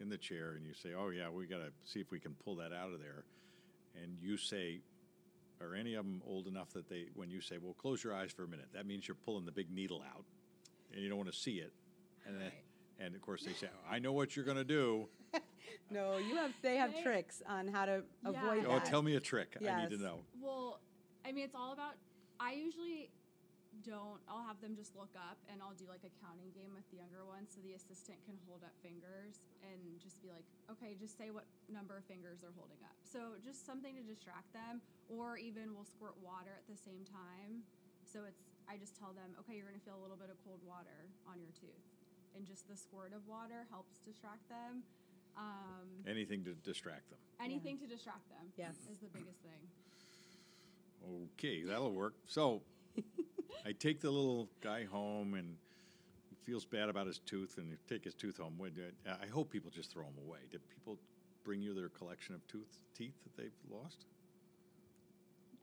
in 0.00 0.08
the 0.08 0.18
chair, 0.18 0.52
and 0.56 0.66
you 0.66 0.74
say, 0.74 0.90
"Oh 0.94 1.08
yeah, 1.08 1.30
we 1.30 1.46
got 1.46 1.58
to 1.58 1.72
see 1.84 2.00
if 2.00 2.10
we 2.10 2.20
can 2.20 2.34
pull 2.34 2.56
that 2.56 2.72
out 2.72 2.92
of 2.92 3.00
there." 3.00 3.24
And 4.02 4.18
you 4.20 4.36
say, 4.36 4.80
"Are 5.60 5.74
any 5.74 5.94
of 5.94 6.04
them 6.04 6.22
old 6.26 6.46
enough 6.46 6.72
that 6.74 6.88
they?" 6.88 7.08
When 7.14 7.30
you 7.30 7.40
say, 7.40 7.58
"Well, 7.58 7.74
close 7.74 8.02
your 8.04 8.14
eyes 8.14 8.32
for 8.32 8.44
a 8.44 8.48
minute," 8.48 8.68
that 8.72 8.86
means 8.86 9.06
you're 9.08 9.14
pulling 9.16 9.44
the 9.44 9.52
big 9.52 9.70
needle 9.70 10.02
out, 10.02 10.24
and 10.92 11.00
you 11.02 11.08
don't 11.08 11.18
want 11.18 11.30
to 11.32 11.36
see 11.38 11.58
it. 11.60 11.72
And 12.26 12.34
then, 12.36 12.42
Right. 12.50 12.64
and 12.98 13.14
of 13.14 13.20
course 13.22 13.44
they 13.44 13.52
say, 13.52 13.70
"I 13.88 13.98
know 13.98 14.12
what 14.12 14.34
you're 14.36 14.44
going 14.44 14.56
to 14.58 14.64
do." 14.64 15.08
No, 15.88 16.16
you 16.16 16.34
have. 16.34 16.52
They 16.62 16.76
have 16.78 16.92
They- 16.92 17.02
tricks 17.02 17.42
on 17.46 17.68
how 17.68 17.86
to 17.86 18.04
Yeah. 18.24 18.30
avoid 18.30 18.64
Oh, 18.66 18.78
that. 18.78 18.86
tell 18.86 19.02
me 19.02 19.14
a 19.14 19.20
trick. 19.20 19.56
I 19.60 19.82
need 19.82 19.90
to 19.90 19.96
Yes. 19.96 20.00
know. 20.00 20.24
Well, 20.40 20.80
I 21.24 21.30
mean, 21.30 21.44
it's 21.44 21.54
all 21.54 21.72
about. 21.72 21.94
I 22.40 22.54
usually 22.54 23.10
don't. 23.82 24.20
I'll 24.26 24.42
have 24.42 24.60
them 24.60 24.74
just 24.74 24.96
look 24.96 25.14
up, 25.14 25.38
and 25.48 25.62
I'll 25.62 25.74
do 25.74 25.86
like 25.86 26.02
a 26.02 26.10
counting 26.20 26.50
game 26.50 26.74
with 26.74 26.88
the 26.90 26.96
younger 26.96 27.24
ones, 27.24 27.52
so 27.54 27.60
the 27.60 27.74
assistant 27.74 28.18
can 28.24 28.36
hold 28.48 28.64
up 28.64 28.72
fingers 28.82 29.38
and 29.62 29.78
just 29.92 29.95
be 30.26 30.34
like, 30.34 30.46
"Okay, 30.70 30.98
just 30.98 31.14
say 31.16 31.30
what 31.30 31.46
number 31.70 31.94
of 31.96 32.04
fingers 32.10 32.42
they're 32.42 32.54
holding 32.58 32.82
up." 32.82 32.98
So 33.06 33.38
just 33.44 33.62
something 33.64 33.94
to 33.94 34.02
distract 34.02 34.50
them, 34.52 34.82
or 35.08 35.38
even 35.38 35.74
we'll 35.74 35.86
squirt 35.86 36.18
water 36.18 36.58
at 36.58 36.66
the 36.66 36.76
same 36.76 37.06
time. 37.06 37.62
So 38.02 38.26
it's. 38.26 38.42
I 38.68 38.76
just 38.76 38.98
tell 38.98 39.12
them, 39.14 39.36
"Okay, 39.40 39.54
you're 39.56 39.66
gonna 39.70 39.78
feel 39.86 39.94
a 39.98 40.02
little 40.02 40.18
bit 40.18 40.30
of 40.30 40.36
cold 40.42 40.58
water 40.66 41.06
on 41.30 41.38
your 41.40 41.54
tooth," 41.54 41.86
and 42.34 42.42
just 42.44 42.66
the 42.66 42.74
squirt 42.76 43.12
of 43.14 43.22
water 43.30 43.66
helps 43.70 43.98
distract 44.02 44.48
them. 44.50 44.82
Um, 45.36 46.02
Anything 46.06 46.42
to 46.44 46.54
distract 46.54 47.10
them. 47.10 47.18
anything 47.38 47.78
to 47.78 47.86
distract 47.86 48.26
them. 48.28 48.50
Yes. 48.56 48.74
is 48.90 48.98
the 48.98 49.08
biggest 49.12 49.38
thing. 49.42 49.68
Okay, 51.36 51.62
that'll 51.62 51.92
work. 51.92 52.14
So 52.26 52.62
I 53.66 53.72
take 53.72 54.00
the 54.00 54.10
little 54.10 54.48
guy 54.62 54.84
home 54.84 55.34
and 55.34 55.56
he 55.60 55.65
feels 56.46 56.64
bad 56.64 56.88
about 56.88 57.06
his 57.08 57.18
tooth 57.18 57.58
and 57.58 57.68
you 57.68 57.76
take 57.88 58.04
his 58.04 58.14
tooth 58.14 58.38
home. 58.38 58.54
When, 58.56 58.70
uh, 59.04 59.16
I 59.20 59.26
hope 59.26 59.50
people 59.50 59.70
just 59.70 59.90
throw 59.92 60.04
them 60.04 60.14
away. 60.24 60.38
Did 60.50 60.60
people 60.70 60.96
bring 61.44 61.60
you 61.60 61.74
their 61.74 61.88
collection 61.88 62.34
of 62.36 62.46
tooth 62.46 62.78
teeth 62.94 63.18
that 63.24 63.36
they've 63.36 63.58
lost? 63.68 64.06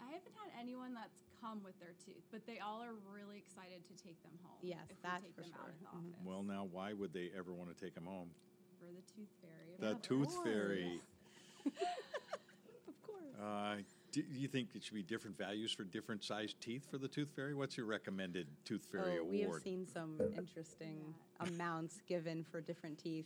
I 0.02 0.12
haven't 0.12 0.36
had 0.44 0.52
anyone 0.60 0.94
that's 0.94 1.24
come 1.40 1.64
with 1.64 1.80
their 1.80 1.96
tooth, 2.04 2.24
but 2.32 2.46
they 2.46 2.60
all 2.60 2.84
are 2.84 2.96
really 3.16 3.38
excited 3.38 3.88
to 3.88 3.96
take 4.04 4.22
them 4.22 4.36
home. 4.44 4.60
Yes, 4.62 4.84
if 4.90 5.02
that's 5.02 5.24
we 5.24 5.30
take 5.32 5.36
for 5.36 5.42
them 5.44 5.52
out 5.64 5.70
of 5.72 5.80
the 5.80 5.88
sure. 5.88 6.00
Mhm. 6.00 6.12
office 6.12 6.26
Well, 6.28 6.44
now, 6.44 6.66
why 6.66 6.92
would 6.92 7.14
they 7.14 7.32
ever 7.32 7.54
want 7.54 7.72
to 7.76 7.76
take 7.80 7.96
them 7.96 8.06
home? 8.06 8.30
for 8.80 8.92
the 8.92 9.02
tooth 9.16 9.32
fairy. 9.40 9.78
The 9.80 9.96
tooth 10.02 10.28
course. 10.36 10.44
fairy. 10.44 11.02
Of 12.88 13.02
course. 13.02 13.36
Uh, 13.40 13.78
do 14.14 14.24
you 14.30 14.48
think 14.48 14.70
it 14.76 14.84
should 14.84 14.94
be 14.94 15.02
different 15.02 15.36
values 15.38 15.72
for 15.72 15.84
different 15.84 16.24
sized 16.24 16.62
teeth 16.62 16.86
for 16.90 17.00
the 17.00 17.08
tooth 17.08 17.32
fairy? 17.36 17.56
What's 17.56 17.76
your 17.76 17.88
recommended 17.88 18.46
tooth 18.64 18.88
fairy 18.92 19.18
oh, 19.20 19.26
we 19.26 19.42
have 19.42 19.56
seen 19.56 19.88
some 19.92 20.16
uh, 20.22 20.26
interesting 20.38 21.02
amounts 21.40 22.02
given 22.08 22.46
for 22.50 22.62
different 22.62 23.00
teeth. 23.00 23.26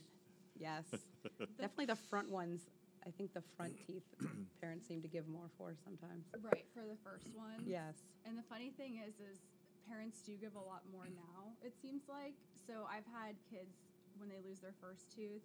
Yes, 0.58 0.84
definitely 1.60 1.86
the 1.86 1.96
front 1.96 2.30
ones. 2.30 2.62
I 3.06 3.10
think 3.10 3.34
the 3.34 3.44
front 3.56 3.74
teeth 3.86 4.02
parents 4.60 4.88
seem 4.88 5.02
to 5.02 5.08
give 5.08 5.28
more 5.28 5.50
for 5.58 5.76
sometimes. 5.84 6.24
Right 6.40 6.64
for 6.72 6.80
the 6.80 6.96
first 7.04 7.28
one. 7.36 7.62
Yes. 7.64 7.94
And 8.26 8.36
the 8.36 8.42
funny 8.42 8.70
thing 8.70 9.00
is, 9.06 9.14
is 9.20 9.44
parents 9.86 10.20
do 10.24 10.32
give 10.40 10.56
a 10.56 10.64
lot 10.64 10.82
more 10.90 11.04
now. 11.04 11.52
It 11.62 11.74
seems 11.80 12.08
like. 12.08 12.34
So 12.66 12.88
I've 12.88 13.06
had 13.12 13.36
kids 13.52 13.76
when 14.16 14.28
they 14.28 14.40
lose 14.42 14.58
their 14.58 14.74
first 14.80 15.04
tooth, 15.14 15.44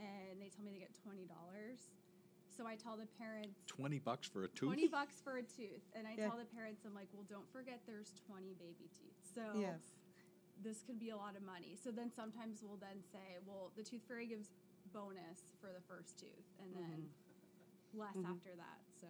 and 0.00 0.40
they 0.40 0.48
tell 0.48 0.64
me 0.64 0.72
they 0.72 0.80
get 0.80 0.96
twenty 1.04 1.28
dollars. 1.28 1.92
So 2.58 2.66
I 2.66 2.74
tell 2.74 2.96
the 2.96 3.06
parents 3.06 3.54
20 3.68 4.00
bucks 4.00 4.26
for 4.26 4.42
a 4.42 4.48
tooth? 4.48 4.66
20 4.66 4.88
bucks 4.88 5.20
for 5.22 5.36
a 5.36 5.42
tooth. 5.42 5.86
And 5.94 6.08
I 6.08 6.14
Yeah. 6.18 6.26
tell 6.26 6.36
the 6.36 6.44
parents, 6.44 6.84
I'm 6.84 6.92
like, 6.92 7.06
well, 7.12 7.22
don't 7.30 7.48
forget 7.52 7.80
there's 7.86 8.10
20 8.26 8.52
baby 8.54 8.90
teeth. 8.98 9.14
So 9.32 9.60
Yes. 9.60 9.94
this 10.60 10.82
could 10.82 10.98
be 10.98 11.10
a 11.10 11.16
lot 11.16 11.36
of 11.36 11.42
money. 11.42 11.76
So 11.76 11.92
then 11.92 12.10
sometimes 12.10 12.60
we'll 12.64 12.76
then 12.78 13.00
say, 13.12 13.38
well, 13.46 13.70
the 13.76 13.84
tooth 13.84 14.02
fairy 14.08 14.26
gives 14.26 14.50
bonus 14.92 15.44
for 15.60 15.72
the 15.72 15.80
first 15.82 16.18
tooth 16.18 16.50
and 16.58 16.74
then 16.74 17.14
less 17.94 18.16
Mhm. 18.16 18.26
after 18.28 18.56
that. 18.56 18.80
So 19.00 19.06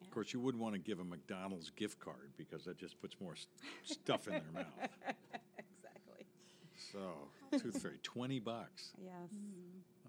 Of 0.00 0.10
course, 0.10 0.32
you 0.32 0.40
wouldn't 0.40 0.62
want 0.62 0.74
to 0.74 0.78
give 0.80 0.98
a 1.00 1.04
McDonald's 1.04 1.70
gift 1.70 1.98
card 2.00 2.32
because 2.36 2.64
that 2.64 2.78
just 2.78 2.98
puts 3.00 3.20
more 3.20 3.34
s- 3.34 3.46
stuff 3.84 4.26
in 4.26 4.34
their 4.34 4.52
mouth. 4.52 4.78
exactly. 5.58 6.26
So, 6.74 7.30
Tooth 7.58 7.82
Fairy, 7.82 7.98
20 7.98 8.38
bucks. 8.40 8.92
Yes. 8.96 9.30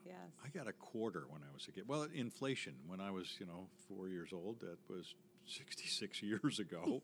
Yes. 0.09 0.17
I 0.43 0.49
got 0.57 0.67
a 0.67 0.73
quarter 0.73 1.25
when 1.29 1.41
I 1.43 1.53
was 1.53 1.67
a 1.67 1.71
kid. 1.71 1.83
Well, 1.87 2.07
inflation, 2.13 2.73
when 2.87 2.99
I 2.99 3.11
was, 3.11 3.35
you 3.39 3.45
know, 3.45 3.67
four 3.87 4.07
years 4.09 4.29
old, 4.33 4.59
that 4.61 4.77
was 4.89 5.13
66 5.45 6.21
years 6.23 6.59
ago. 6.59 7.01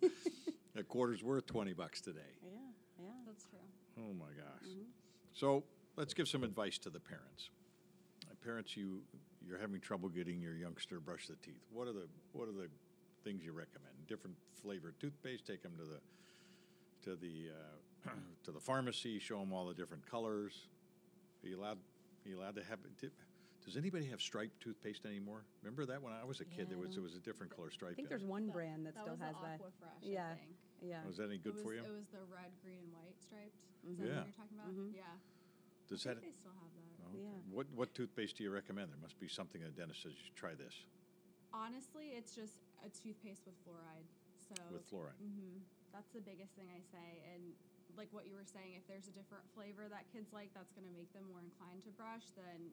a 0.76 0.84
quarter's 0.84 1.24
worth 1.24 1.46
20 1.46 1.74
bucks 1.74 2.02
today. 2.02 2.20
yeah. 2.44 2.50
Yeah. 3.00 3.10
that's 3.28 3.46
true. 3.46 3.60
Oh 4.00 4.14
my 4.14 4.32
gosh. 4.36 4.70
So 5.34 5.64
let's 5.98 6.14
give 6.14 6.28
some 6.28 6.44
advice 6.44 6.78
to 6.80 6.90
the 6.90 7.00
parents. 7.00 7.50
Uh, 8.30 8.34
Parents, 8.44 8.76
you 8.76 9.02
you're 9.48 9.60
having 9.60 9.80
trouble 9.80 10.10
getting 10.10 10.42
your 10.42 10.56
youngster 10.56 11.00
brush 11.00 11.28
the 11.28 11.36
teeth. 11.36 11.62
What 11.72 11.88
are 11.88 11.94
the 11.94 12.08
what 12.34 12.48
are 12.48 12.54
the 12.54 12.70
things 13.24 13.44
you 13.44 13.52
recommend? 13.52 13.94
Different 14.08 14.36
flavored 14.62 15.00
toothpaste. 15.00 15.46
Take 15.46 15.62
them 15.62 15.74
to 15.78 15.84
the 15.84 16.00
to 17.12 17.16
the 17.18 17.50
uh, 18.08 18.10
to 18.46 18.52
the 18.52 18.60
pharmacy. 18.60 19.20
Show 19.20 19.40
them 19.40 19.52
all 19.54 19.68
the 19.68 19.74
different 19.74 20.10
colors. 20.10 20.54
Are 21.44 21.48
you 21.50 21.60
allowed? 21.60 21.78
Are 22.26 22.30
you 22.30 22.40
allowed 22.42 22.56
to 22.56 22.64
have? 22.66 22.80
Did, 23.00 23.12
does 23.64 23.78
anybody 23.78 24.06
have 24.10 24.22
striped 24.22 24.62
toothpaste 24.62 25.06
anymore? 25.06 25.46
Remember 25.62 25.86
that 25.86 26.02
when 26.02 26.14
I 26.14 26.26
was 26.26 26.42
a 26.42 26.46
kid, 26.46 26.66
Yeah, 26.66 26.76
there 26.76 26.78
was 26.82 26.96
there 26.98 27.04
was 27.06 27.14
a 27.16 27.22
different 27.22 27.56
color 27.56 27.70
stripe. 27.70 27.94
I 27.94 27.96
think 27.96 28.10
there's 28.10 28.26
one 28.26 28.48
That- 28.48 28.54
brand 28.54 28.86
that, 28.86 28.96
that 28.96 29.02
still 29.06 29.14
was 29.14 29.22
has 29.22 29.36
the 29.38 29.46
that. 29.46 29.60
Aquafresh, 29.62 30.02
Yeah. 30.02 30.34
I 30.34 30.36
think. 30.36 30.58
Yeah. 30.82 31.06
Was 31.06 31.18
that 31.18 31.30
any 31.30 31.38
good 31.38 31.54
was, 31.56 31.64
for 31.64 31.74
you? 31.74 31.82
It 31.86 31.94
was 31.94 32.10
the 32.12 32.22
red, 32.30 32.52
green, 32.62 32.78
and 32.84 32.92
white 32.94 33.16
striped. 33.22 33.64
Is 33.88 33.98
that 33.98 34.06
Yeah. 34.06 34.18
what 34.18 34.26
you're 34.26 34.38
talking 34.42 34.58
about? 34.58 34.70
Mm-hmm. 34.74 34.96
Yeah. 34.98 35.18
Does 35.88 36.06
I 36.06 36.14
that? 36.14 36.22
think 36.22 36.34
they 36.34 36.38
still 36.38 36.58
have 36.58 36.74
that. 36.74 36.90
Okay. 37.14 37.22
Yeah. 37.22 37.38
What 37.54 37.70
what 37.78 37.94
toothpaste 37.94 38.38
do 38.38 38.44
you 38.44 38.50
recommend? 38.52 38.90
There 38.92 39.02
must 39.02 39.20
be 39.22 39.30
something 39.30 39.62
a 39.62 39.70
dentist 39.70 40.02
says 40.02 40.14
you 40.18 40.26
should 40.26 40.36
try 40.36 40.54
this 40.58 40.74
Honestly, 41.54 42.12
it's 42.18 42.36
just 42.36 42.58
a 42.84 42.90
toothpaste 42.90 43.46
with 43.46 43.56
fluoride. 43.64 44.10
So 44.42 44.58
with 44.74 44.84
fluoride. 44.90 45.16
hmm 45.22 45.62
That's 45.94 46.10
the 46.12 46.20
biggest 46.20 46.52
thing 46.58 46.68
I 46.74 46.82
say. 46.92 47.24
And 47.34 47.54
like 47.98 48.12
what 48.12 48.28
you 48.28 48.36
were 48.36 48.48
saying, 48.48 48.76
if 48.76 48.86
there's 48.88 49.08
a 49.08 49.16
different 49.16 49.48
flavor 49.56 49.88
that 49.90 50.08
kids 50.12 50.32
like, 50.32 50.52
that's 50.54 50.72
going 50.72 50.88
to 50.88 50.96
make 50.96 51.12
them 51.16 51.28
more 51.32 51.44
inclined 51.44 51.84
to 51.88 51.92
brush, 51.96 52.32
then 52.36 52.72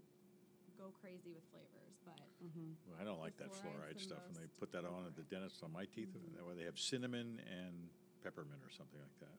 go 0.79 0.91
crazy 0.99 1.31
with 1.31 1.45
flavors. 1.51 1.97
But 2.03 2.21
Mm-hmm. 2.43 2.75
Well, 2.91 2.99
I 3.01 3.05
don't 3.05 3.21
like 3.21 3.37
that 3.39 3.55
fluoride 3.55 4.03
stuff, 4.03 4.19
When 4.27 4.35
they 4.35 4.51
put 4.59 4.73
that 4.73 4.85
on 4.85 5.07
at 5.07 5.15
the 5.15 5.23
dentist 5.23 5.63
on 5.63 5.73
my 5.73 5.85
teeth. 5.95 6.11
That 6.37 6.47
way, 6.47 6.55
they 6.59 6.65
have 6.65 6.79
cinnamon 6.79 7.39
and 7.47 7.87
peppermint 8.25 8.61
or 8.67 8.71
something 8.71 8.99
like 8.99 9.19
that. 9.21 9.39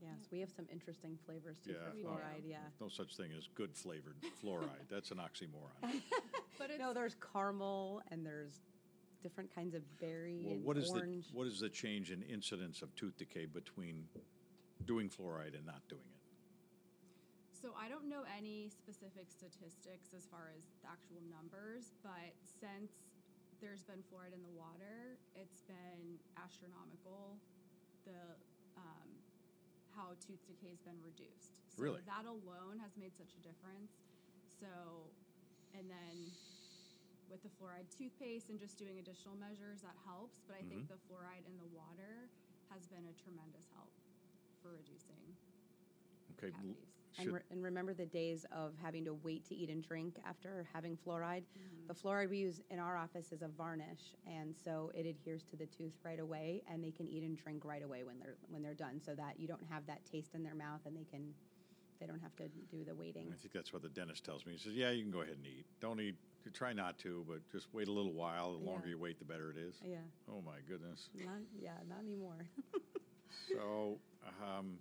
Yes, 0.00 0.28
we 0.30 0.38
have 0.40 0.50
some 0.54 0.66
interesting 0.70 1.18
flavors 1.26 1.58
too 1.58 1.72
Yeah, 1.72 1.90
for 1.90 1.96
fluoride. 1.96 2.44
Yeah. 2.46 2.58
No 2.80 2.88
such 2.88 3.16
thing 3.16 3.30
as 3.36 3.48
good 3.54 3.74
flavored 3.74 4.16
fluoride. 4.42 4.86
That's 4.90 5.10
an 5.10 5.18
oxymoron. 5.18 5.80
but 6.58 6.70
it's 6.70 6.78
No, 6.78 6.92
there's 6.92 7.16
caramel 7.32 8.02
and 8.10 8.24
there's 8.24 8.60
different 9.22 9.52
kinds 9.52 9.74
of 9.74 9.82
berry 9.98 10.42
Well, 10.44 10.54
and 10.54 10.64
what 10.64 10.76
is 10.76 10.90
the 10.90 11.22
what 11.32 11.48
is 11.48 11.58
the 11.58 11.68
change 11.68 12.12
in 12.12 12.22
incidence 12.22 12.82
of 12.82 12.94
tooth 12.94 13.16
decay 13.16 13.46
between 13.46 14.04
doing 14.88 15.12
fluoride 15.12 15.52
and 15.52 15.68
not 15.68 15.84
doing 15.92 16.08
it? 16.08 16.24
So 17.52 17.74
I 17.76 17.90
don't 17.92 18.08
know 18.08 18.22
any 18.24 18.70
specific 18.72 19.28
statistics 19.28 20.14
as 20.16 20.24
far 20.30 20.54
as 20.54 20.64
the 20.80 20.88
actual 20.88 21.20
numbers, 21.26 21.92
but 22.06 22.32
since 22.40 23.04
there's 23.60 23.82
been 23.82 24.00
fluoride 24.06 24.32
in 24.32 24.40
the 24.46 24.54
water, 24.54 25.18
it's 25.34 25.60
been 25.66 26.22
astronomical. 26.38 27.42
The 28.06 28.38
um, 28.78 29.10
how 29.90 30.14
tooth 30.22 30.38
decay 30.46 30.70
has 30.70 30.80
been 30.80 31.02
reduced. 31.02 31.58
So 31.66 31.82
Really? 31.82 32.06
that 32.06 32.24
alone 32.30 32.78
has 32.78 32.94
made 32.94 33.18
such 33.18 33.34
a 33.34 33.42
difference. 33.42 33.90
So, 34.46 35.10
and 35.74 35.90
then 35.90 36.30
with 37.26 37.42
the 37.42 37.50
fluoride 37.50 37.90
toothpaste 37.90 38.48
and 38.54 38.56
just 38.62 38.78
doing 38.78 39.02
additional 39.02 39.34
measures, 39.34 39.82
that 39.82 39.98
helps. 40.06 40.46
But 40.46 40.56
I 40.56 40.62
think 40.62 40.86
Mhm. 40.86 40.94
the 40.94 41.00
fluoride 41.10 41.44
in 41.44 41.58
the 41.58 41.66
water 41.74 42.30
has 42.70 42.86
been 42.86 43.10
a 43.10 43.14
tremendous 43.18 43.66
help 43.74 43.97
for 44.62 44.70
reducing 44.70 45.16
Okay. 46.38 46.52
cavities. 46.52 46.76
And, 47.20 47.32
re- 47.32 47.40
and 47.50 47.62
remember 47.64 47.94
the 47.94 48.06
days 48.06 48.46
of 48.52 48.74
having 48.80 49.04
to 49.06 49.14
wait 49.14 49.44
to 49.46 49.54
eat 49.56 49.70
and 49.70 49.82
drink 49.82 50.18
after 50.24 50.68
having 50.72 50.96
fluoride. 50.96 51.42
Mm-hmm. 51.58 51.88
The 51.88 51.94
fluoride 51.94 52.30
we 52.30 52.38
use 52.38 52.60
in 52.70 52.78
our 52.78 52.96
office 52.96 53.32
is 53.32 53.42
a 53.42 53.48
varnish, 53.48 54.14
and 54.24 54.54
so 54.54 54.92
it 54.94 55.04
adheres 55.04 55.42
to 55.50 55.56
the 55.56 55.66
tooth 55.66 55.96
right 56.04 56.20
away, 56.20 56.62
and 56.70 56.84
they 56.84 56.92
can 56.92 57.08
eat 57.08 57.24
and 57.24 57.36
drink 57.36 57.64
right 57.64 57.82
away 57.82 58.04
when 58.04 58.20
they're 58.20 58.36
when 58.50 58.62
they're 58.62 58.74
done, 58.74 59.00
so 59.04 59.16
that 59.16 59.40
you 59.40 59.48
don't 59.48 59.64
have 59.68 59.84
that 59.86 60.04
taste 60.04 60.34
in 60.36 60.44
their 60.44 60.54
mouth, 60.54 60.80
and 60.86 60.96
they 60.96 61.02
can 61.10 61.34
they 61.98 62.06
don't 62.06 62.20
have 62.20 62.36
to 62.36 62.46
do 62.70 62.84
the 62.84 62.94
waiting. 62.94 63.26
I 63.32 63.36
think 63.36 63.52
that's 63.52 63.72
what 63.72 63.82
the 63.82 63.88
dentist 63.88 64.22
tells 64.24 64.46
me. 64.46 64.52
He 64.52 64.58
says, 64.58 64.74
"Yeah, 64.74 64.90
you 64.90 65.02
can 65.02 65.10
go 65.10 65.22
ahead 65.22 65.34
and 65.38 65.46
eat. 65.46 65.66
Don't 65.80 66.00
eat. 66.00 66.14
Try 66.54 66.72
not 66.72 66.98
to, 67.00 67.24
but 67.28 67.40
just 67.50 67.66
wait 67.74 67.88
a 67.88 67.92
little 67.92 68.12
while. 68.12 68.52
The 68.52 68.58
longer 68.64 68.86
Yeah. 68.86 68.90
you 68.90 68.98
wait, 68.98 69.18
the 69.18 69.24
better 69.24 69.50
it 69.50 69.56
is." 69.56 69.74
Yeah, 69.82 69.96
Oh 70.30 70.40
my 70.40 70.58
goodness. 70.68 71.08
not 71.16 71.40
yeah, 71.60 71.72
not 71.88 71.98
anymore. 72.06 72.46
So, 73.52 73.98
um, 74.42 74.78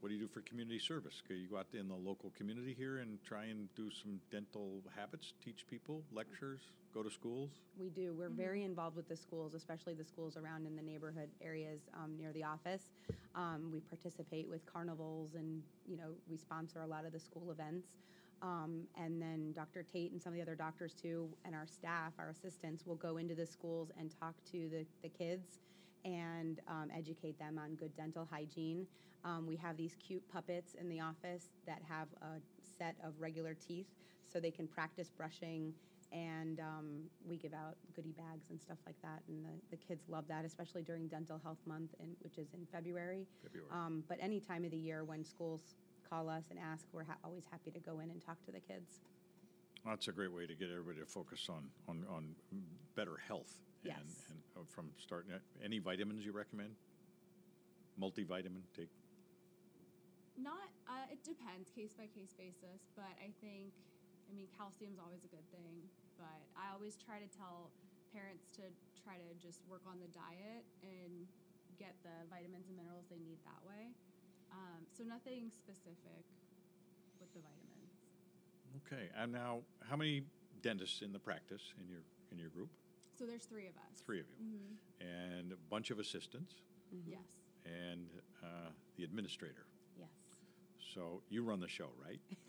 what 0.00 0.10
do 0.10 0.16
you 0.16 0.20
do 0.20 0.28
for 0.28 0.42
community 0.42 0.78
service? 0.78 1.22
Can 1.26 1.38
you 1.38 1.48
go 1.48 1.56
out 1.56 1.66
in 1.72 1.88
the 1.88 1.94
local 1.94 2.30
community 2.36 2.74
here 2.76 2.98
and 2.98 3.18
try 3.24 3.44
and 3.44 3.74
do 3.74 3.90
some 3.90 4.20
dental 4.30 4.82
habits? 4.94 5.32
Teach 5.42 5.64
people, 5.66 6.02
lectures, 6.12 6.60
go 6.92 7.02
to 7.02 7.10
schools. 7.10 7.48
We 7.80 7.88
do. 7.88 8.12
We're 8.12 8.28
very 8.28 8.64
involved 8.64 8.96
with 8.96 9.08
the 9.08 9.16
schools, 9.16 9.54
especially 9.54 9.94
the 9.94 10.04
schools 10.04 10.36
around 10.36 10.66
in 10.66 10.76
the 10.76 10.82
neighborhood 10.82 11.30
areas 11.42 11.80
um, 11.94 12.18
near 12.18 12.32
the 12.32 12.44
office. 12.44 12.82
Um, 13.34 13.70
we 13.72 13.80
participate 13.80 14.46
with 14.46 14.66
carnivals, 14.66 15.36
and 15.36 15.62
you 15.88 15.96
know, 15.96 16.10
we 16.28 16.36
sponsor 16.36 16.82
a 16.82 16.86
lot 16.86 17.06
of 17.06 17.12
the 17.12 17.20
school 17.20 17.50
events. 17.50 17.88
Um, 18.42 18.82
and 19.00 19.22
then 19.22 19.52
Dr. 19.52 19.82
Tate 19.82 20.12
and 20.12 20.20
some 20.20 20.34
of 20.34 20.36
the 20.36 20.42
other 20.42 20.54
doctors 20.54 20.92
too, 20.92 21.30
and 21.46 21.54
our 21.54 21.66
staff, 21.66 22.12
our 22.18 22.28
assistants, 22.28 22.84
will 22.84 22.96
go 22.96 23.16
into 23.16 23.34
the 23.34 23.46
schools 23.46 23.90
and 23.98 24.12
talk 24.20 24.34
to 24.52 24.68
the, 24.68 24.84
the 25.02 25.08
kids 25.08 25.60
and 26.04 26.60
um, 26.68 26.90
educate 26.96 27.38
them 27.38 27.58
on 27.58 27.74
good 27.74 27.94
dental 27.96 28.26
hygiene. 28.30 28.86
Um, 29.24 29.46
we 29.46 29.56
have 29.56 29.76
these 29.76 29.96
cute 30.06 30.22
puppets 30.30 30.74
in 30.74 30.88
the 30.88 31.00
office 31.00 31.46
that 31.66 31.80
have 31.88 32.08
a 32.20 32.40
set 32.78 32.96
of 33.02 33.14
regular 33.18 33.54
teeth 33.54 33.86
so 34.30 34.38
they 34.40 34.50
can 34.50 34.66
practice 34.66 35.10
brushing 35.16 35.72
and 36.12 36.60
um, 36.60 37.00
we 37.26 37.36
give 37.36 37.54
out 37.54 37.76
goodie 37.96 38.12
bags 38.12 38.46
and 38.50 38.60
stuff 38.60 38.76
like 38.86 39.00
that 39.02 39.22
and 39.28 39.44
the, 39.44 39.50
the 39.70 39.76
kids 39.76 40.04
love 40.08 40.24
that 40.28 40.44
especially 40.44 40.82
during 40.82 41.08
dental 41.08 41.40
health 41.42 41.58
month 41.66 41.90
in, 42.00 42.08
which 42.20 42.36
is 42.38 42.48
in 42.52 42.66
february, 42.70 43.26
February. 43.42 43.68
Um, 43.72 44.04
but 44.08 44.18
any 44.20 44.38
time 44.40 44.64
of 44.64 44.70
the 44.70 44.76
year 44.76 45.04
when 45.04 45.24
schools 45.24 45.74
call 46.08 46.28
us 46.28 46.44
and 46.50 46.58
ask 46.58 46.84
we're 46.92 47.04
ha- 47.04 47.16
always 47.24 47.44
happy 47.50 47.70
to 47.70 47.80
go 47.80 48.00
in 48.00 48.10
and 48.10 48.24
talk 48.24 48.36
to 48.44 48.52
the 48.52 48.60
kids 48.60 49.00
That's 49.86 50.08
a 50.08 50.12
great 50.12 50.32
way 50.32 50.46
to 50.46 50.54
get 50.54 50.68
everybody 50.70 51.00
to 51.00 51.06
focus 51.06 51.48
on 51.48 51.64
on, 51.88 52.04
on 52.10 52.34
better 52.94 53.16
health. 53.26 53.54
Yes. 53.84 54.26
And, 54.32 54.40
and 54.56 54.64
uh, 54.64 54.66
from 54.66 54.90
starting, 54.96 55.32
any 55.62 55.78
vitamins 55.78 56.24
you 56.24 56.32
recommend? 56.32 56.72
Multivitamin. 58.00 58.64
Take. 58.74 58.90
Not, 60.34 60.66
uh, 60.90 61.06
it 61.12 61.22
depends 61.22 61.70
case 61.70 61.94
by 61.94 62.10
case 62.10 62.34
basis, 62.34 62.90
but 62.98 63.12
I 63.22 63.30
think, 63.38 63.70
I 64.26 64.34
mean, 64.34 64.50
calcium's 64.50 64.98
always 64.98 65.22
a 65.22 65.30
good 65.30 65.46
thing, 65.54 65.86
but 66.18 66.42
I 66.58 66.74
always 66.74 66.98
try 66.98 67.22
to 67.22 67.30
tell 67.30 67.70
parents 68.10 68.50
to 68.58 68.66
try 68.98 69.14
to 69.14 69.30
just 69.38 69.62
work 69.70 69.86
on 69.86 70.02
the 70.02 70.10
diet 70.10 70.66
and 70.82 71.30
get 71.78 71.94
the 72.02 72.26
vitamins 72.26 72.66
and 72.66 72.74
minerals 72.74 73.06
they 73.06 73.22
need 73.22 73.38
that 73.46 73.62
way. 73.62 73.94
Um, 74.50 74.86
so 74.90 75.06
nothing 75.06 75.50
specific 75.54 76.26
with 77.22 77.30
the 77.34 77.42
vitamins. 77.42 77.94
Okay. 78.82 79.10
And 79.14 79.30
now, 79.30 79.62
how 79.86 79.94
many 79.94 80.22
dentists 80.62 81.02
in 81.02 81.12
the 81.12 81.18
practice 81.18 81.74
in 81.78 81.86
your 81.86 82.02
in 82.32 82.38
your 82.38 82.50
group? 82.50 82.70
So 83.18 83.24
there's 83.26 83.44
three 83.44 83.66
of 83.66 83.74
us. 83.76 84.00
Three 84.04 84.20
of 84.20 84.26
you, 84.28 84.36
hmm 84.44 84.74
and 85.00 85.52
a 85.52 85.56
bunch 85.70 85.90
of 85.90 85.98
assistants, 85.98 86.54
Yes. 87.06 87.18
and 87.66 88.08
uh, 88.42 88.70
the 88.96 89.04
administrator. 89.04 89.66
yes 89.98 90.08
So 90.94 91.22
you 91.28 91.42
run 91.42 91.60
the 91.60 91.68
show, 91.68 91.88
right? 92.04 92.20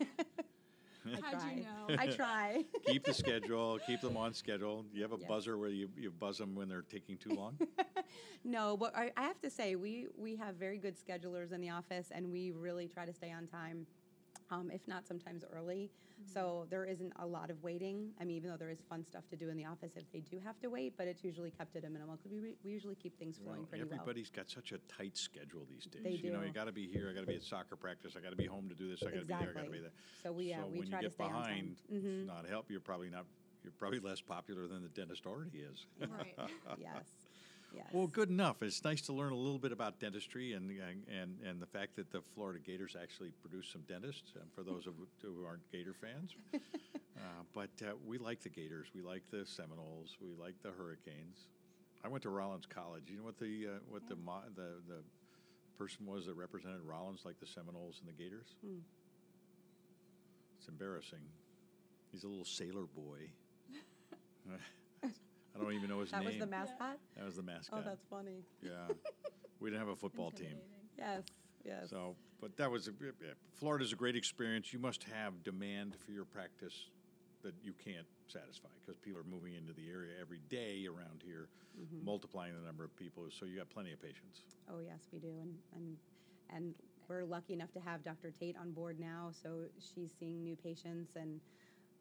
I 1.06 1.20
How'd 1.20 1.32
try. 1.40 1.54
you 1.54 1.62
know? 1.62 1.96
I 1.98 2.06
try. 2.06 2.64
keep 2.86 3.04
the 3.04 3.14
schedule, 3.14 3.78
keep 3.86 4.00
them 4.00 4.16
on 4.16 4.32
schedule. 4.34 4.82
Do 4.82 4.96
you 4.96 5.02
have 5.02 5.12
a 5.12 5.18
Yes. 5.18 5.28
buzzer 5.28 5.56
where 5.58 5.68
you, 5.68 5.88
you 5.96 6.10
buzz 6.10 6.38
them 6.38 6.54
when 6.54 6.68
they're 6.68 6.82
taking 6.82 7.16
too 7.16 7.32
long? 7.34 7.58
no, 8.44 8.76
but 8.76 8.96
I, 8.96 9.10
I 9.16 9.22
have 9.22 9.40
to 9.42 9.50
say 9.50 9.76
we 9.76 10.06
we 10.16 10.36
have 10.36 10.56
very 10.56 10.78
good 10.78 10.96
schedulers 10.96 11.52
in 11.52 11.60
the 11.60 11.70
office, 11.70 12.08
and 12.10 12.30
we 12.32 12.50
really 12.52 12.88
try 12.88 13.04
to 13.06 13.12
stay 13.12 13.30
on 13.32 13.46
time. 13.46 13.86
Um, 14.50 14.70
if 14.70 14.86
not 14.86 15.06
sometimes 15.06 15.44
early. 15.52 15.90
So 16.24 16.66
there 16.70 16.84
isn't 16.86 17.12
a 17.18 17.26
lot 17.26 17.50
of 17.50 17.62
waiting. 17.62 18.10
I 18.20 18.24
mean, 18.24 18.36
even 18.36 18.50
though 18.50 18.56
there 18.56 18.70
is 18.70 18.80
fun 18.88 19.04
stuff 19.04 19.28
to 19.28 19.36
do 19.36 19.50
in 19.50 19.56
the 19.56 19.66
office 19.66 19.92
if 19.96 20.10
they 20.12 20.20
do 20.20 20.38
have 20.44 20.58
to 20.60 20.68
wait, 20.68 20.94
but 20.96 21.06
it's 21.06 21.22
usually 21.22 21.50
kept 21.50 21.76
at 21.76 21.84
a 21.84 21.90
minimal 21.90 22.16
because 22.16 22.32
we, 22.32 22.54
we 22.64 22.70
usually 22.70 22.94
keep 22.94 23.18
things 23.18 23.36
flowing 23.36 23.60
Well, 23.60 23.66
pretty 23.66 23.84
well. 23.84 23.92
everybody's 24.00 24.30
got 24.30 24.48
such 24.48 24.72
a 24.72 24.78
tight 24.88 25.16
schedule 25.16 25.66
these 25.68 25.84
days. 25.84 26.02
They 26.02 26.10
You 26.12 26.32
know, 26.32 26.40
you 26.42 26.52
got 26.52 26.64
to 26.64 26.72
be 26.72 26.86
here. 26.86 27.08
I 27.10 27.12
got 27.12 27.20
to 27.20 27.26
be 27.26 27.36
at 27.36 27.42
soccer 27.42 27.76
practice. 27.76 28.14
I 28.16 28.20
got 28.20 28.30
to 28.30 28.36
be 28.36 28.46
home 28.46 28.68
to 28.70 28.74
do 28.74 28.88
this. 28.88 29.02
I 29.02 29.10
got 29.10 29.20
to 29.20 29.26
be 29.26 29.34
there. 29.34 29.50
I 29.50 29.52
got 29.52 29.64
to 29.66 29.70
be 29.70 29.80
there. 29.80 29.92
So 30.22 30.32
we, 30.32 30.46
yeah, 30.46 30.62
so 30.62 30.68
we 30.68 30.78
when 30.78 30.88
try 30.88 31.00
you 31.00 31.04
to 31.04 31.08
get 31.10 31.12
stay 31.12 31.24
on 31.24 31.32
time. 31.32 31.42
behind, 31.42 31.76
Mhm. 31.92 32.18
it's 32.20 32.26
not 32.26 32.48
help. 32.48 32.70
You're 32.70 32.80
probably 32.80 33.10
not. 33.10 33.26
You're 33.62 33.72
probably 33.78 34.00
less 34.00 34.20
popular 34.20 34.66
than 34.68 34.82
the 34.82 34.88
dentist 34.88 35.26
already 35.26 35.58
is. 35.58 35.86
Right. 36.00 36.34
yes, 36.78 37.25
yes. 37.76 37.86
Well, 37.92 38.06
good 38.06 38.30
enough. 38.30 38.62
It's 38.62 38.82
nice 38.84 39.00
to 39.02 39.12
learn 39.12 39.32
a 39.32 39.36
little 39.36 39.58
bit 39.58 39.72
about 39.72 40.00
dentistry 40.00 40.54
and 40.54 40.70
and 40.70 41.38
and 41.44 41.60
the 41.60 41.66
fact 41.66 41.96
that 41.96 42.10
the 42.10 42.20
Florida 42.34 42.58
Gators 42.64 42.96
actually 43.00 43.30
produce 43.40 43.68
some 43.72 43.82
dentists. 43.82 44.32
Um, 44.36 44.48
for 44.54 44.62
those 44.62 44.86
of 44.86 44.94
who 45.22 45.44
aren't 45.46 45.70
Gator 45.70 45.94
fans, 45.94 46.34
uh, 46.54 46.58
but 47.54 47.70
uh, 47.82 47.92
we 48.06 48.18
like 48.18 48.42
the 48.42 48.48
Gators. 48.48 48.88
We 48.94 49.02
like 49.02 49.22
the 49.30 49.44
Seminoles. 49.46 50.16
We 50.20 50.34
like 50.40 50.54
the 50.62 50.70
Hurricanes. 50.70 51.48
I 52.04 52.08
went 52.08 52.22
to 52.22 52.30
Rollins 52.30 52.66
College. 52.66 53.04
You 53.08 53.18
know 53.18 53.24
what 53.24 53.38
the 53.38 53.66
uh, 53.66 53.78
what 53.88 54.08
the, 54.08 54.16
mo- 54.16 54.48
the 54.54 54.80
the 54.88 55.02
person 55.78 56.06
was 56.06 56.26
that 56.26 56.34
represented 56.34 56.80
Rollins, 56.82 57.22
like 57.24 57.38
the 57.40 57.46
Seminoles 57.46 58.00
and 58.00 58.08
the 58.08 58.22
Gators? 58.22 58.54
Hmm. 58.64 58.78
It's 60.58 60.68
embarrassing. 60.68 61.20
He's 62.12 62.24
a 62.24 62.28
little 62.28 62.44
sailor 62.44 62.86
boy. 62.96 63.30
I 65.56 65.62
don't 65.62 65.72
even 65.72 65.88
know 65.88 66.00
his 66.00 66.12
name. 66.12 66.24
that 66.24 66.30
name. 66.30 66.38
was 66.40 66.48
the 66.48 66.50
mascot. 66.50 66.98
That 67.16 67.24
was 67.24 67.36
the 67.36 67.42
mascot. 67.42 67.82
Oh, 67.82 67.88
that's 67.88 68.04
funny. 68.10 68.44
Yeah, 68.62 68.70
we 69.60 69.70
didn't 69.70 69.80
have 69.80 69.88
a 69.88 69.96
football 69.96 70.30
team, 70.30 70.46
Intimidating. 70.46 70.88
Yes, 70.98 71.22
yes. 71.64 71.90
so 71.90 72.14
but 72.40 72.56
that 72.58 72.70
was 72.70 72.88
a, 72.88 72.92
Florida's 73.54 73.92
a 73.92 73.96
great 73.96 74.16
experience. 74.16 74.72
You 74.72 74.78
must 74.78 75.04
have 75.04 75.42
demand 75.42 75.94
for 76.04 76.12
your 76.12 76.24
practice 76.26 76.90
that 77.42 77.54
you 77.62 77.72
can't 77.72 78.06
satisfy 78.28 78.68
because 78.84 78.98
people 79.00 79.20
are 79.20 79.24
moving 79.24 79.54
into 79.54 79.72
the 79.72 79.88
area 79.88 80.12
every 80.20 80.40
day 80.48 80.86
around 80.86 81.22
here, 81.24 81.48
Mm-hmm. 81.76 82.06
multiplying 82.06 82.54
the 82.58 82.64
number 82.66 82.84
of 82.84 82.96
people. 82.96 83.24
So 83.30 83.44
you 83.44 83.58
got 83.58 83.68
plenty 83.68 83.92
of 83.92 84.00
patients. 84.00 84.40
Oh 84.70 84.78
yes, 84.82 85.08
we 85.12 85.18
do, 85.18 85.28
and 85.42 85.54
and 85.74 85.96
and 86.48 86.74
we're 87.06 87.24
lucky 87.24 87.52
enough 87.52 87.70
to 87.72 87.80
have 87.80 88.02
Dr. 88.02 88.30
Tate 88.30 88.56
on 88.58 88.72
board 88.72 88.98
now, 88.98 89.30
so 89.42 89.64
she's 89.78 90.10
seeing 90.18 90.42
new 90.42 90.56
patients, 90.56 91.16
and 91.16 91.38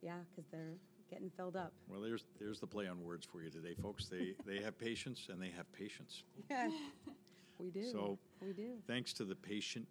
yeah, 0.02 0.20
because 0.32 0.50
they're 0.50 0.76
getting 1.16 1.32
filled 1.38 1.56
up. 1.56 1.72
Well, 1.90 2.02
there's 2.02 2.26
there's 2.40 2.60
the 2.60 2.68
play 2.68 2.88
on 2.88 3.02
words 3.02 3.26
for 3.26 3.42
you 3.42 3.50
today, 3.50 3.74
folks. 3.82 4.08
They 4.08 4.34
they 4.46 4.62
have 4.62 4.78
patience 4.78 5.28
and 5.32 5.42
they 5.42 5.50
have 5.56 5.72
patience. 5.72 6.24
Yeah, 6.50 6.70
we 7.60 7.70
do. 7.72 7.84
So- 7.92 8.20
we 8.42 8.52
do. 8.54 8.74
Thanks 8.86 9.14
to 9.14 9.24
the 9.24 9.34
patient 9.36 9.88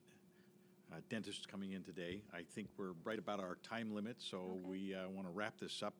uh, 0.92 0.96
dentists 1.08 1.46
coming 1.46 1.72
in 1.72 1.82
today. 1.82 2.20
I 2.32 2.42
think 2.54 2.68
we're 2.76 2.92
right 3.04 3.18
about 3.18 3.40
our 3.40 3.56
time 3.62 3.92
limit, 3.94 4.16
so 4.18 4.36
Okay. 4.38 4.60
we 4.68 4.94
uh, 4.94 5.08
want 5.08 5.26
to 5.26 5.32
wrap 5.32 5.58
this 5.58 5.82
up. 5.82 5.94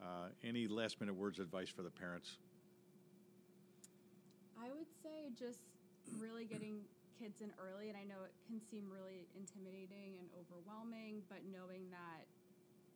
Uh, 0.00 0.28
any 0.44 0.68
last 0.68 1.00
minute 1.00 1.14
words 1.14 1.38
of 1.40 1.44
advice 1.44 1.68
for 1.68 1.82
the 1.82 1.90
parents? 1.90 2.38
I 4.56 4.70
would 4.70 4.86
say 5.02 5.30
just 5.36 5.58
really 6.18 6.44
getting 6.44 6.78
kids 7.18 7.42
in 7.42 7.50
early, 7.58 7.88
and 7.90 7.98
I 7.98 8.04
know 8.04 8.22
it 8.24 8.32
can 8.46 8.60
seem 8.70 8.86
really 8.88 9.26
intimidating 9.36 10.16
and 10.22 10.28
overwhelming, 10.38 11.22
but 11.28 11.38
knowing 11.50 11.90
that, 11.90 12.24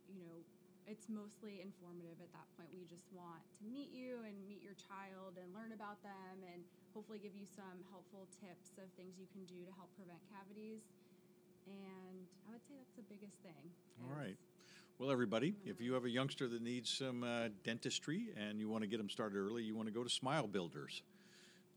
you 0.08 0.22
know, 0.22 0.38
it's 0.86 1.10
mostly 1.10 1.60
informative 1.60 2.16
at 2.22 2.30
that 2.30 2.46
point. 2.54 2.70
We 2.72 2.86
just 2.86 3.10
want 3.10 3.42
to 3.58 3.62
meet 3.66 3.90
you 3.90 4.22
and 4.22 4.34
meet 4.46 4.62
your 4.62 4.78
child 4.78 5.36
and 5.36 5.50
learn 5.50 5.74
about 5.74 5.98
them 6.06 6.46
and 6.46 6.62
hopefully 6.94 7.18
give 7.18 7.34
you 7.34 7.44
some 7.44 7.82
helpful 7.90 8.30
tips 8.38 8.78
of 8.78 8.86
things 8.94 9.18
you 9.18 9.26
can 9.34 9.42
do 9.50 9.66
to 9.66 9.72
help 9.74 9.90
prevent 9.98 10.22
cavities. 10.30 10.86
And 11.66 12.30
I 12.46 12.54
would 12.54 12.62
say 12.62 12.78
that's 12.78 12.94
the 12.94 13.06
biggest 13.10 13.42
thing. 13.42 13.74
All 13.98 14.14
right. 14.14 14.38
Well, 14.98 15.10
everybody, 15.10 15.54
if 15.66 15.80
you 15.80 15.92
have 15.92 16.06
a 16.06 16.10
youngster 16.10 16.48
that 16.48 16.62
needs 16.62 16.88
some 16.88 17.22
uh, 17.22 17.48
dentistry 17.64 18.28
and 18.38 18.58
you 18.58 18.70
want 18.70 18.82
to 18.82 18.88
get 18.88 18.96
them 18.96 19.10
started 19.10 19.36
early, 19.36 19.62
you 19.62 19.74
want 19.74 19.88
to 19.88 19.92
go 19.92 20.02
to 20.02 20.08
Smile 20.08 20.46
Builders. 20.46 21.02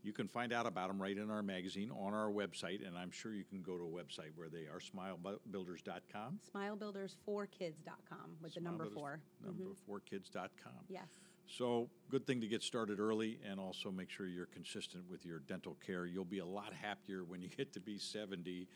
You 0.02 0.14
can 0.14 0.28
find 0.28 0.54
out 0.54 0.66
about 0.66 0.88
them 0.88 1.02
right 1.02 1.18
in 1.18 1.30
our 1.30 1.44
magazine 1.44 1.92
on 1.92 2.14
our 2.14 2.30
website, 2.30 2.88
and 2.88 2.98
I'm 2.98 3.12
sure 3.12 3.34
you 3.34 3.44
can 3.44 3.62
go 3.62 3.78
to 3.78 3.84
a 3.84 3.88
website 3.88 4.32
where 4.36 4.48
they 4.48 4.66
are 4.68 4.80
smilebuilders.com. 4.80 6.40
Smilebuilders4kids.com 6.56 8.38
with 8.42 8.54
Smile 8.54 8.56
the 8.56 8.62
number 8.62 8.86
builders, 8.86 8.94
four. 8.94 9.20
Mm-hmm. 9.20 9.48
Number 9.48 9.64
mm-hmm. 9.64 9.86
four 9.86 10.00
kids.com. 10.00 10.72
Yes. 10.88 11.08
So, 11.48 11.90
good 12.12 12.28
thing 12.28 12.42
to 12.42 12.48
get 12.48 12.62
started 12.62 13.00
early 13.00 13.40
and 13.50 13.60
also 13.60 13.90
make 13.90 14.12
sure 14.12 14.28
you're 14.28 14.46
consistent 14.46 15.04
with 15.10 15.26
your 15.26 15.40
dental 15.40 15.76
care. 15.86 16.06
You'll 16.06 16.24
be 16.24 16.40
a 16.40 16.46
lot 16.46 16.74
happier 16.74 17.24
when 17.24 17.42
you 17.42 17.50
get 17.50 17.74
to 17.74 17.80
be 17.80 17.98
70 17.98 18.68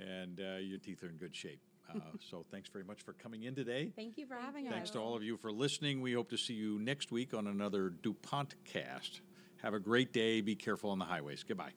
and 0.00 0.40
uh, 0.40 0.58
your 0.58 0.78
teeth 0.78 1.02
are 1.02 1.08
in 1.08 1.16
good 1.16 1.34
shape. 1.34 1.60
Uh, 1.88 2.00
so 2.30 2.44
thanks 2.50 2.68
very 2.68 2.84
much 2.84 3.02
for 3.02 3.12
coming 3.12 3.44
in 3.44 3.54
today. 3.54 3.92
Thank 3.94 4.18
you 4.18 4.26
for 4.26 4.34
having 4.34 4.64
thanks 4.64 4.68
us. 4.68 4.74
Thanks 4.74 4.90
to 4.90 4.98
all 4.98 5.14
of 5.14 5.22
you 5.22 5.36
for 5.36 5.52
listening. 5.52 6.00
We 6.00 6.12
hope 6.12 6.30
to 6.30 6.36
see 6.36 6.54
you 6.54 6.78
next 6.78 7.12
week 7.12 7.34
on 7.34 7.46
another 7.46 7.90
DuPont 7.90 8.54
cast. 8.64 9.20
Have 9.62 9.74
a 9.74 9.80
great 9.80 10.12
day. 10.12 10.40
Be 10.40 10.56
careful 10.56 10.90
on 10.90 10.98
the 10.98 11.04
highways. 11.04 11.44
Goodbye. 11.44 11.72